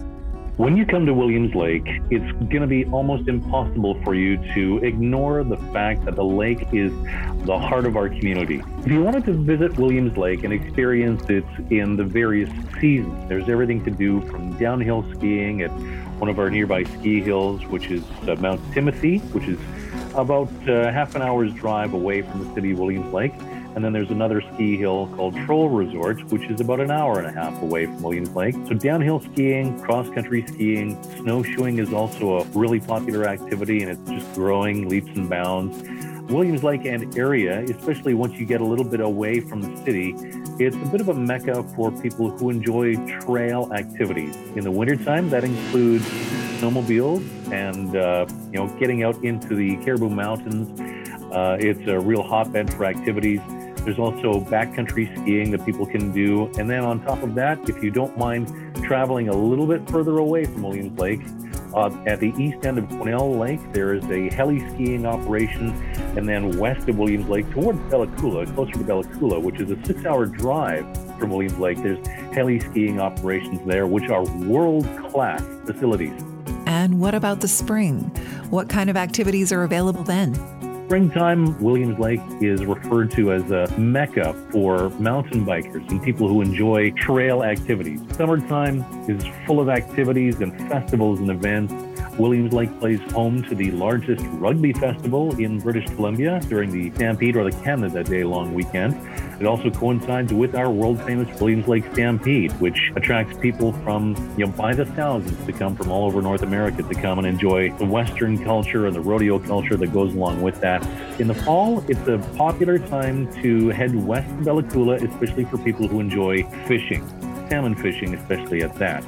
When 0.57 0.77
you 0.77 0.87
come 0.87 1.05
to 1.07 1.12
Williams 1.12 1.53
Lake, 1.57 1.85
it's 2.11 2.31
going 2.47 2.61
to 2.61 2.68
be 2.68 2.85
almost 2.85 3.27
impossible 3.27 4.01
for 4.05 4.14
you 4.14 4.37
to 4.55 4.79
ignore 4.85 5.42
the 5.42 5.57
fact 5.73 6.05
that 6.05 6.14
the 6.14 6.25
lake 6.25 6.68
is 6.73 6.92
the 7.44 7.59
heart 7.59 7.85
of 7.85 7.97
our 7.97 8.09
community. 8.09 8.62
If 8.79 8.87
you 8.87 9.03
wanted 9.03 9.25
to 9.25 9.33
visit 9.33 9.77
Williams 9.77 10.16
Lake 10.16 10.44
and 10.44 10.53
experience 10.53 11.29
it 11.29 11.44
in 11.70 11.97
the 11.97 12.05
various 12.05 12.51
seasons, 12.81 13.29
there's 13.29 13.49
everything 13.49 13.85
to 13.87 13.90
do 13.90 14.20
from 14.29 14.57
downhill 14.57 15.05
skiing 15.14 15.62
at 15.62 15.70
one 16.20 16.31
of 16.31 16.38
our 16.38 16.49
nearby 16.49 16.85
ski 16.85 17.20
hills, 17.20 17.66
which 17.66 17.90
is 17.90 18.05
uh, 18.29 18.37
Mount 18.38 18.61
Timothy, 18.73 19.18
which 19.18 19.49
is 19.49 19.59
about 20.14 20.49
uh, 20.68 20.92
half 20.92 21.16
an 21.16 21.23
hour's 21.23 21.53
drive 21.55 21.92
away 21.92 22.23
from 22.23 22.47
the 22.47 22.55
city 22.55 22.70
of 22.70 22.79
Williams 22.79 23.12
Lake. 23.12 23.35
And 23.75 23.85
then 23.85 23.93
there's 23.93 24.11
another 24.11 24.41
ski 24.55 24.77
hill 24.77 25.09
called 25.17 25.35
Troll 25.45 25.69
Resort, 25.69 26.23
which 26.31 26.45
is 26.45 26.61
about 26.61 26.81
an 26.81 26.91
hour 26.91 27.19
and 27.19 27.27
a 27.27 27.33
half 27.33 27.61
away 27.63 27.87
from 27.87 28.03
Williams 28.03 28.35
Lake. 28.35 28.55
So 28.69 28.75
downhill 28.75 29.21
skiing, 29.21 29.81
cross 29.81 30.09
country 30.11 30.47
skiing, 30.47 31.03
snowshoeing 31.19 31.79
is 31.79 31.93
also 31.93 32.39
a 32.39 32.45
really 32.59 32.81
popular 32.81 33.27
activity 33.27 33.83
and 33.83 33.91
it's 33.91 34.11
just 34.11 34.35
growing 34.35 34.89
leaps 34.89 35.11
and 35.17 35.29
bounds. 35.29 35.83
Williams 36.31 36.63
Lake 36.63 36.87
and 36.87 37.17
area, 37.19 37.61
especially 37.65 38.15
once 38.15 38.35
you 38.39 38.47
get 38.47 38.61
a 38.61 38.65
little 38.65 38.85
bit 38.85 39.01
away 39.01 39.41
from 39.41 39.61
the 39.61 39.85
city, 39.85 40.15
it's 40.59 40.77
a 40.77 40.91
bit 40.91 41.01
of 41.01 41.09
a 41.09 41.15
mecca 41.15 41.63
for 41.75 41.91
people 41.91 42.31
who 42.31 42.49
enjoy 42.49 42.95
trail 43.21 43.71
activities. 43.75 44.35
In 44.57 44.65
the 44.65 44.71
wintertime, 44.71 45.29
that 45.31 45.45
includes 45.45 46.05
snowmobiles 46.59 47.23
and 47.53 47.97
uh, 47.97 48.27
you 48.51 48.59
know 48.59 48.69
getting 48.79 49.03
out 49.03 49.23
into 49.23 49.55
the 49.55 49.77
Cariboo 49.85 50.09
Mountains. 50.09 50.81
Uh, 51.33 51.57
it's 51.61 51.87
a 51.89 51.99
real 51.99 52.23
hotbed 52.23 52.73
for 52.73 52.85
activities. 52.85 53.41
There's 53.85 53.99
also 53.99 54.40
backcountry 54.40 55.14
skiing 55.20 55.51
that 55.51 55.64
people 55.64 55.87
can 55.87 56.12
do. 56.12 56.47
And 56.59 56.68
then 56.68 56.85
on 56.85 57.05
top 57.05 57.23
of 57.23 57.35
that, 57.35 57.68
if 57.68 57.83
you 57.83 57.90
don't 57.90 58.16
mind 58.16 58.49
traveling 58.83 59.29
a 59.29 59.37
little 59.37 59.66
bit 59.66 59.88
further 59.88 60.18
away 60.18 60.44
from 60.44 60.62
Williams 60.62 60.99
Lake, 60.99 61.20
uh, 61.75 61.90
at 62.07 62.20
the 62.20 62.33
east 62.38 62.64
end 62.64 62.79
of 62.79 62.85
Quesnel 62.85 63.38
Lake, 63.38 63.61
there 63.73 63.94
is 63.94 64.05
a 64.05 64.33
heli 64.35 64.61
skiing 64.70 65.07
operation. 65.07 65.70
And 66.16 66.29
then 66.29 66.57
west 66.59 66.88
of 66.88 66.97
Williams 66.97 67.29
Lake, 67.29 67.51
towards 67.51 67.79
Bella 67.90 68.07
Coola, 68.07 68.53
closer 68.55 68.73
to 68.73 68.85
Bella 68.85 69.05
Coola, 69.05 69.42
which 69.42 69.61
is 69.61 69.70
a 69.70 69.85
six 69.85 70.05
hour 70.07 70.27
drive 70.27 70.87
from 71.18 71.31
Williams 71.31 71.59
Lake, 71.59 71.79
there's 71.83 72.05
heli 72.35 72.61
skiing 72.61 73.01
operations 73.01 73.61
there, 73.66 73.87
which 73.87 74.09
are 74.11 74.25
world 74.44 74.85
class 75.11 75.42
facilities. 75.64 76.23
And 76.66 77.01
what 77.01 77.14
about 77.14 77.40
the 77.40 77.49
spring? 77.49 78.01
What 78.51 78.68
kind 78.68 78.88
of 78.88 78.97
activities 78.97 79.53
are 79.53 79.64
available 79.64 80.03
then? 80.03 80.35
Springtime, 80.87 81.59
Williams 81.62 81.99
Lake 81.99 82.20
is 82.42 82.62
referred 82.66 83.11
to 83.12 83.33
as 83.33 83.51
a 83.51 83.66
mecca 83.79 84.35
for 84.51 84.90
mountain 85.01 85.44
bikers 85.44 85.88
and 85.90 86.03
people 86.03 86.29
who 86.29 86.42
enjoy 86.42 86.90
trail 86.90 87.42
activities. 87.42 88.01
Summertime 88.16 88.85
is 89.09 89.25
full 89.47 89.61
of 89.61 89.70
activities 89.70 90.42
and 90.42 90.57
festivals 90.68 91.20
and 91.20 91.31
events. 91.31 91.73
Williams 92.18 92.53
Lake 92.53 92.79
plays 92.79 93.00
home 93.12 93.42
to 93.44 93.55
the 93.55 93.70
largest 93.72 94.24
rugby 94.33 94.72
festival 94.72 95.35
in 95.40 95.59
British 95.59 95.87
Columbia 95.94 96.40
during 96.48 96.70
the 96.70 96.90
Stampede 96.96 97.37
or 97.37 97.50
the 97.50 97.57
Canada 97.62 98.05
Day 98.05 98.24
long 98.24 98.55
weekend. 98.55 98.94
It 99.40 99.46
also 99.46 99.70
coincides 99.70 100.33
with 100.33 100.55
our 100.55 100.70
world 100.70 101.03
famous 101.03 101.29
Williams 101.40 101.66
Lake 101.66 101.85
Stampede, 101.92 102.53
which 102.53 102.92
attracts 102.94 103.37
people 103.38 103.72
from, 103.72 104.14
you 104.38 104.46
know, 104.46 104.53
by 104.53 104.74
the 104.74 104.87
thousands 104.87 105.44
to 105.46 105.53
come 105.53 105.74
from 105.74 105.90
all 105.90 106.07
over 106.07 106.22
North 106.22 106.42
America 106.42 106.83
to 106.83 106.94
come 106.94 107.18
and 107.18 107.27
enjoy 107.27 107.70
the 107.79 107.85
Western 107.85 108.42
culture 108.42 108.87
and 108.87 108.94
the 108.94 109.00
rodeo 109.00 109.38
culture 109.38 109.77
that 109.77 109.92
goes 109.92 110.14
along 110.14 110.40
with 110.40 110.61
that. 110.61 110.87
In 111.20 111.27
the 111.27 111.35
fall, 111.35 111.85
it's 111.88 112.07
a 112.07 112.18
popular 112.37 112.79
time 112.79 113.33
to 113.42 113.68
head 113.70 113.94
west 113.94 114.29
to 114.38 114.44
Bella 114.44 114.62
Coola, 114.62 115.03
especially 115.03 115.44
for 115.44 115.59
people 115.59 115.88
who 115.88 115.98
enjoy 116.00 116.44
fishing, 116.66 117.07
salmon 117.48 117.74
fishing, 117.74 118.14
especially 118.14 118.62
at 118.62 118.74
that. 118.77 119.03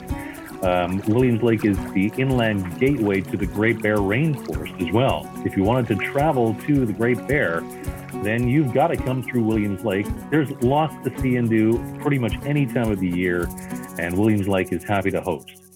Um, 0.67 1.01
Williams 1.07 1.45
Lake 1.45 1.65
is 1.65 1.79
the 1.93 2.11
inland 2.19 2.81
gateway 2.81 3.21
to 3.21 3.37
the 3.37 3.47
Great 3.47 3.81
Bear 3.81 3.99
Rainforest 3.99 4.85
as 4.85 4.93
well. 4.93 5.31
If 5.45 5.57
you 5.57 5.63
wanted 5.63 5.87
to 5.97 6.05
travel 6.11 6.57
to 6.67 6.85
the 6.85 6.93
Great 6.93 7.25
Bear, 7.29 7.61
then 8.25 8.49
you've 8.49 8.75
got 8.75 8.89
to 8.89 8.97
come 8.97 9.23
through 9.23 9.45
Williams 9.45 9.85
Lake. 9.85 10.09
There's 10.29 10.51
lots 10.65 10.93
to 11.05 11.21
see 11.21 11.37
and 11.37 11.49
do 11.49 11.79
pretty 12.01 12.19
much 12.19 12.35
any 12.45 12.67
time 12.67 12.91
of 12.91 12.99
the 12.99 13.09
year, 13.09 13.47
and 14.01 14.19
Williams 14.19 14.49
Lake 14.49 14.73
is 14.73 14.83
happy 14.83 15.13
to 15.13 15.21
host. 15.21 15.76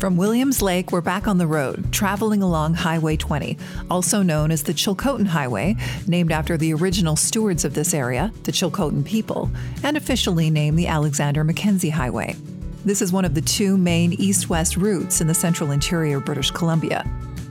From 0.00 0.16
Williams 0.16 0.62
Lake, 0.62 0.92
we're 0.92 1.02
back 1.02 1.28
on 1.28 1.36
the 1.36 1.46
road, 1.46 1.92
traveling 1.92 2.42
along 2.42 2.72
Highway 2.72 3.18
20, 3.18 3.58
also 3.90 4.22
known 4.22 4.50
as 4.50 4.62
the 4.62 4.72
Chilcotin 4.72 5.26
Highway, 5.26 5.76
named 6.06 6.32
after 6.32 6.56
the 6.56 6.72
original 6.72 7.16
stewards 7.16 7.66
of 7.66 7.74
this 7.74 7.92
area, 7.92 8.32
the 8.44 8.50
Chilcotin 8.50 9.04
people, 9.04 9.50
and 9.82 9.98
officially 9.98 10.48
named 10.48 10.78
the 10.78 10.86
Alexander 10.86 11.44
Mackenzie 11.44 11.90
Highway. 11.90 12.34
This 12.82 13.02
is 13.02 13.12
one 13.12 13.26
of 13.26 13.34
the 13.34 13.42
two 13.42 13.76
main 13.76 14.14
east 14.14 14.48
west 14.48 14.78
routes 14.78 15.20
in 15.20 15.26
the 15.26 15.34
central 15.34 15.70
interior 15.70 16.16
of 16.16 16.24
British 16.24 16.50
Columbia. 16.50 17.04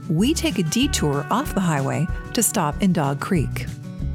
We 0.08 0.34
take 0.34 0.58
a 0.58 0.64
detour 0.64 1.24
off 1.30 1.54
the 1.54 1.60
highway 1.60 2.04
to 2.34 2.42
stop 2.42 2.82
in 2.82 2.92
Dog 2.92 3.20
Creek. 3.20 3.66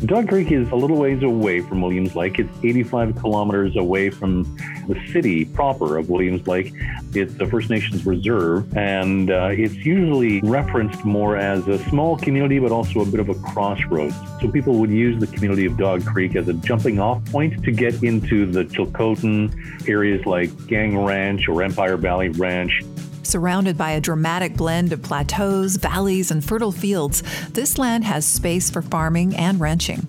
Dog 0.04 0.28
Creek 0.28 0.52
is 0.52 0.70
a 0.72 0.76
little 0.76 0.98
ways 0.98 1.24
away 1.24 1.62
from 1.62 1.82
Williams 1.82 2.16
Lake. 2.18 2.38
It's 2.38 2.52
85 2.64 3.16
kilometers 3.16 3.78
away 3.78 4.10
from 4.10 4.44
the 4.90 5.02
city 5.12 5.46
proper 5.46 5.98
of 5.98 6.10
Williams 6.10 6.46
Lake. 6.48 6.74
It's 7.14 7.34
the 7.36 7.48
First 7.48 7.70
Nations 7.70 8.06
Reserve, 8.06 8.76
and 8.76 9.32
uh, 9.32 9.52
it's 9.52 9.74
usually 9.74 10.42
referenced 10.42 11.06
more 11.06 11.38
as 11.38 11.66
a 11.70 11.80
small 11.86 12.18
community, 12.18 12.60
but 12.60 12.74
also 12.74 13.00
a 13.00 13.06
bit 13.06 13.22
of 13.22 13.30
a 13.30 13.36
crossroads. 13.36 14.16
So 14.42 14.50
people 14.50 14.78
would 14.80 14.92
use 14.92 15.18
the 15.18 15.28
community 15.28 15.66
of 15.66 15.78
Dog 15.78 16.06
Creek 16.06 16.36
as 16.36 16.50
a 16.50 16.54
jumping 16.54 17.00
off 17.00 17.24
point 17.32 17.64
to 17.64 17.72
get 17.72 18.04
into 18.04 18.46
the 18.46 18.66
Chilcotin 18.66 19.88
areas 19.88 20.26
like 20.26 20.68
Gang 20.68 21.04
Ranch 21.04 21.48
or 21.48 21.64
Empire 21.64 21.96
Valley 21.96 22.30
Ranch. 22.30 22.84
Surrounded 23.26 23.76
by 23.76 23.92
a 23.92 24.00
dramatic 24.00 24.56
blend 24.56 24.94
of 24.94 25.02
plateaus, 25.02 25.78
valleys, 25.78 26.30
and 26.30 26.46
fertile 26.46 26.72
fields, 26.72 27.24
this 27.50 27.80
land 27.80 28.04
has 28.04 28.24
space 28.24 28.70
for 28.70 28.84
farming 28.84 29.36
and 29.36 29.60
ranching. 29.60 30.08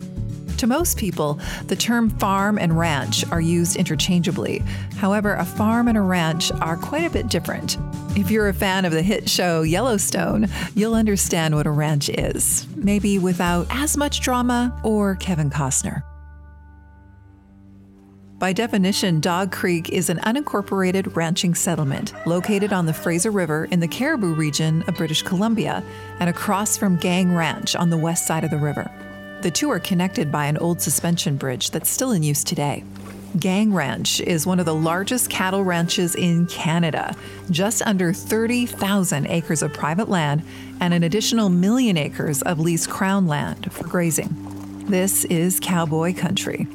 To 0.59 0.67
most 0.67 0.99
people, 0.99 1.41
the 1.67 1.77
term 1.77 2.11
farm 2.11 2.59
and 2.59 2.79
ranch 2.79 3.27
are 3.31 3.41
used 3.41 3.77
interchangeably. 3.77 4.59
However, 4.97 5.35
a 5.35 5.47
farm 5.47 5.89
and 5.89 5.97
a 5.97 6.03
ranch 6.03 6.53
are 6.53 6.77
quite 6.77 7.05
a 7.05 7.11
bit 7.11 7.29
different. 7.29 7.79
If 8.17 8.31
you're 8.31 8.49
a 8.49 8.55
fan 8.55 8.85
of 8.85 8.93
the 8.93 9.03
hit 9.03 9.31
show 9.31 9.63
Yellowstone, 9.63 10.49
you'll 10.75 10.95
understand 10.95 11.55
what 11.55 11.67
a 11.67 11.71
ranch 11.71 12.11
is, 12.11 12.67
maybe 12.77 13.19
without 13.19 13.67
as 13.71 13.97
much 13.97 14.21
drama 14.21 14.79
or 14.85 15.17
Kevin 15.17 15.49
Costner. 15.49 16.03
By 18.39 18.53
definition, 18.53 19.21
Dog 19.21 19.51
Creek 19.51 19.89
is 19.89 20.11
an 20.11 20.19
unincorporated 20.19 21.17
ranching 21.17 21.55
settlement 21.55 22.13
located 22.27 22.71
on 22.71 22.85
the 22.85 22.93
Fraser 22.93 23.31
River 23.31 23.67
in 23.71 23.81
the 23.81 23.89
Cariboo 23.89 24.35
region 24.35 24.83
of 24.87 24.97
British 24.97 25.23
Columbia 25.23 25.83
and 26.21 26.29
across 26.29 26.77
from 26.77 26.97
Gang 26.97 27.35
Ranch 27.35 27.75
on 27.75 27.89
the 27.89 27.97
west 27.97 28.27
side 28.27 28.45
of 28.45 28.51
the 28.51 28.59
river. 28.59 28.91
The 29.41 29.51
two 29.51 29.71
are 29.71 29.81
connected 29.81 30.31
by 30.31 30.45
an 30.47 30.59
old 30.59 30.83
suspension 30.83 31.39
bridge 31.39 31.71
that's 31.71 31.89
still 31.89 32.13
in 32.13 32.23
use 32.23 32.45
today. 32.45 32.85
Gang 33.39 33.73
Ranch 33.73 34.21
is 34.21 34.47
one 34.47 34.61
of 34.61 34.67
the 34.67 34.75
largest 34.75 35.31
cattle 35.31 35.65
ranches 35.65 36.15
in 36.15 36.47
Canada, 36.47 37.17
just 37.51 37.81
under 37.87 38.13
30,000 38.13 39.27
acres 39.29 39.63
of 39.63 39.73
private 39.73 40.11
land 40.11 40.43
and 40.81 40.93
an 40.93 41.05
additional 41.05 41.49
million 41.49 41.97
acres 41.97 42.43
of 42.43 42.61
leased 42.61 42.91
crown 42.91 43.27
land 43.27 43.73
for 43.73 43.85
grazing. 43.89 44.29
This 44.89 45.25
is 45.25 45.59
cowboy 45.59 46.15
country. 46.15 46.69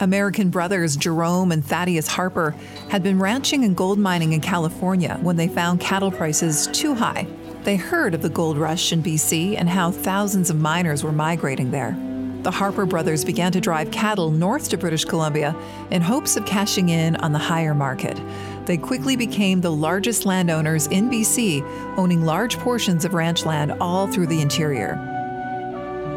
American 0.00 0.50
brothers 0.50 0.96
Jerome 0.96 1.52
and 1.52 1.64
Thaddeus 1.64 2.08
Harper 2.08 2.54
had 2.88 3.02
been 3.02 3.18
ranching 3.18 3.64
and 3.64 3.76
gold 3.76 3.98
mining 3.98 4.32
in 4.32 4.40
California 4.40 5.18
when 5.22 5.36
they 5.36 5.48
found 5.48 5.80
cattle 5.80 6.10
prices 6.10 6.66
too 6.68 6.94
high 6.94 7.26
they 7.64 7.76
heard 7.76 8.12
of 8.14 8.20
the 8.20 8.28
gold 8.28 8.58
rush 8.58 8.92
in 8.92 9.02
BC 9.02 9.56
and 9.58 9.70
how 9.70 9.90
thousands 9.90 10.50
of 10.50 10.60
miners 10.60 11.02
were 11.02 11.12
migrating 11.12 11.70
there. 11.70 11.96
The 12.42 12.50
Harper 12.50 12.84
brothers 12.84 13.24
began 13.24 13.52
to 13.52 13.60
drive 13.60 13.90
cattle 13.90 14.30
north 14.30 14.68
to 14.68 14.76
British 14.76 15.06
Columbia 15.06 15.56
in 15.90 16.02
hopes 16.02 16.36
of 16.36 16.44
cashing 16.44 16.90
in 16.90 17.16
on 17.16 17.32
the 17.32 17.38
higher 17.38 17.74
market. 17.74 18.20
They 18.66 18.76
quickly 18.76 19.16
became 19.16 19.62
the 19.62 19.72
largest 19.72 20.26
landowners 20.26 20.88
in 20.88 21.08
BC, 21.08 21.96
owning 21.96 22.26
large 22.26 22.58
portions 22.58 23.06
of 23.06 23.14
ranch 23.14 23.46
land 23.46 23.72
all 23.80 24.08
through 24.08 24.26
the 24.26 24.42
interior. 24.42 25.13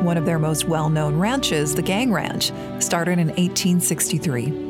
One 0.02 0.18
of 0.18 0.26
their 0.26 0.40
most 0.40 0.66
well 0.66 0.90
known 0.90 1.18
ranches, 1.18 1.74
the 1.74 1.82
Gang 1.82 2.12
Ranch, 2.14 2.52
started 2.80 3.20
in 3.20 3.30
1863. 3.30 4.68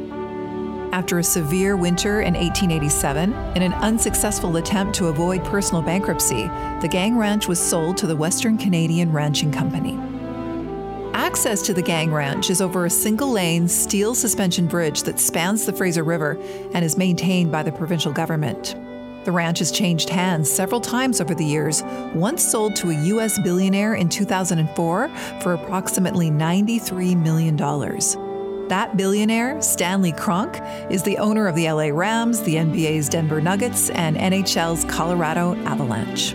After 0.94 1.20
a 1.20 1.24
severe 1.24 1.76
winter 1.76 2.22
in 2.22 2.34
1887, 2.34 3.34
in 3.56 3.62
an 3.62 3.74
unsuccessful 3.74 4.56
attempt 4.56 4.96
to 4.96 5.08
avoid 5.08 5.44
personal 5.44 5.82
bankruptcy, 5.82 6.48
the 6.82 6.88
Gang 6.90 7.18
Ranch 7.18 7.48
was 7.48 7.60
sold 7.60 7.98
to 7.98 8.08
the 8.08 8.16
Western 8.16 8.58
Canadian 8.58 9.12
Ranching 9.12 9.52
Company. 9.52 10.00
Access 11.14 11.62
to 11.64 11.74
the 11.74 11.82
Gang 11.82 12.14
Ranch 12.14 12.50
is 12.50 12.62
over 12.62 12.86
a 12.86 12.90
single 12.90 13.32
lane 13.32 13.68
steel 13.68 14.16
suspension 14.16 14.66
bridge 14.66 15.04
that 15.04 15.20
spans 15.20 15.66
the 15.66 15.74
Fraser 15.74 16.04
River 16.04 16.38
and 16.74 16.86
is 16.86 16.98
maintained 16.98 17.52
by 17.52 17.64
the 17.64 17.72
provincial 17.72 18.14
government. 18.14 18.76
The 19.28 19.34
ranch 19.34 19.60
has 19.60 19.72
changed 19.74 20.08
hands 20.08 20.50
several 20.50 20.80
times 20.80 21.20
over 21.20 21.36
the 21.36 21.44
years, 21.44 21.84
once 22.14 22.42
sold 22.42 22.78
to 22.78 22.92
a 22.92 23.04
U.S. 23.08 23.38
billionaire 23.38 23.96
in 23.96 24.08
2004 24.08 25.10
for 25.42 25.54
approximately 25.54 26.32
$93 26.32 27.22
million. 27.22 27.58
That 28.70 28.96
billionaire, 28.96 29.62
Stanley 29.62 30.14
Kroenke, 30.14 30.90
is 30.90 31.04
the 31.04 31.18
owner 31.18 31.46
of 31.50 31.56
the 31.56 31.70
LA 31.70 31.90
Rams, 31.90 32.42
the 32.44 32.56
NBA's 32.56 33.10
Denver 33.10 33.42
Nuggets, 33.42 33.90
and 33.90 34.16
NHL's 34.16 34.86
Colorado 34.86 35.56
Avalanche. 35.66 36.34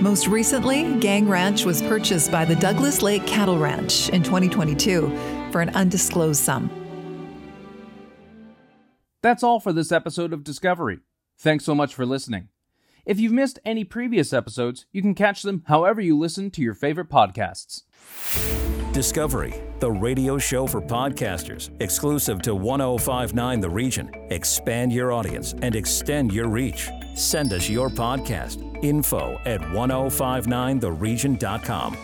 Most 0.00 0.28
recently, 0.28 1.00
Gang 1.00 1.28
Ranch 1.28 1.64
was 1.64 1.82
purchased 1.82 2.30
by 2.30 2.44
the 2.44 2.54
Douglas 2.54 3.02
Lake 3.02 3.26
Cattle 3.26 3.58
Ranch 3.58 4.08
in 4.10 4.22
2022 4.22 5.50
for 5.50 5.60
an 5.60 5.70
undisclosed 5.70 6.44
sum. 6.44 6.70
That's 9.20 9.42
all 9.42 9.58
for 9.58 9.72
this 9.72 9.90
episode 9.90 10.32
of 10.32 10.44
Discovery. 10.44 11.00
Thanks 11.40 11.64
so 11.64 11.74
much 11.74 11.94
for 11.94 12.04
listening. 12.04 12.48
If 13.06 13.18
you've 13.18 13.32
missed 13.32 13.58
any 13.64 13.82
previous 13.82 14.34
episodes, 14.34 14.84
you 14.92 15.00
can 15.00 15.14
catch 15.14 15.40
them 15.40 15.62
however 15.68 16.02
you 16.02 16.18
listen 16.18 16.50
to 16.50 16.60
your 16.60 16.74
favorite 16.74 17.08
podcasts. 17.08 17.84
Discovery, 18.92 19.54
the 19.78 19.90
radio 19.90 20.36
show 20.36 20.66
for 20.66 20.82
podcasters, 20.82 21.70
exclusive 21.80 22.42
to 22.42 22.54
1059 22.54 23.60
The 23.60 23.70
Region. 23.70 24.10
Expand 24.28 24.92
your 24.92 25.12
audience 25.12 25.54
and 25.62 25.74
extend 25.74 26.30
your 26.30 26.48
reach. 26.48 26.90
Send 27.14 27.54
us 27.54 27.70
your 27.70 27.88
podcast. 27.88 28.84
Info 28.84 29.40
at 29.46 29.62
1059theregion.com. 29.62 31.96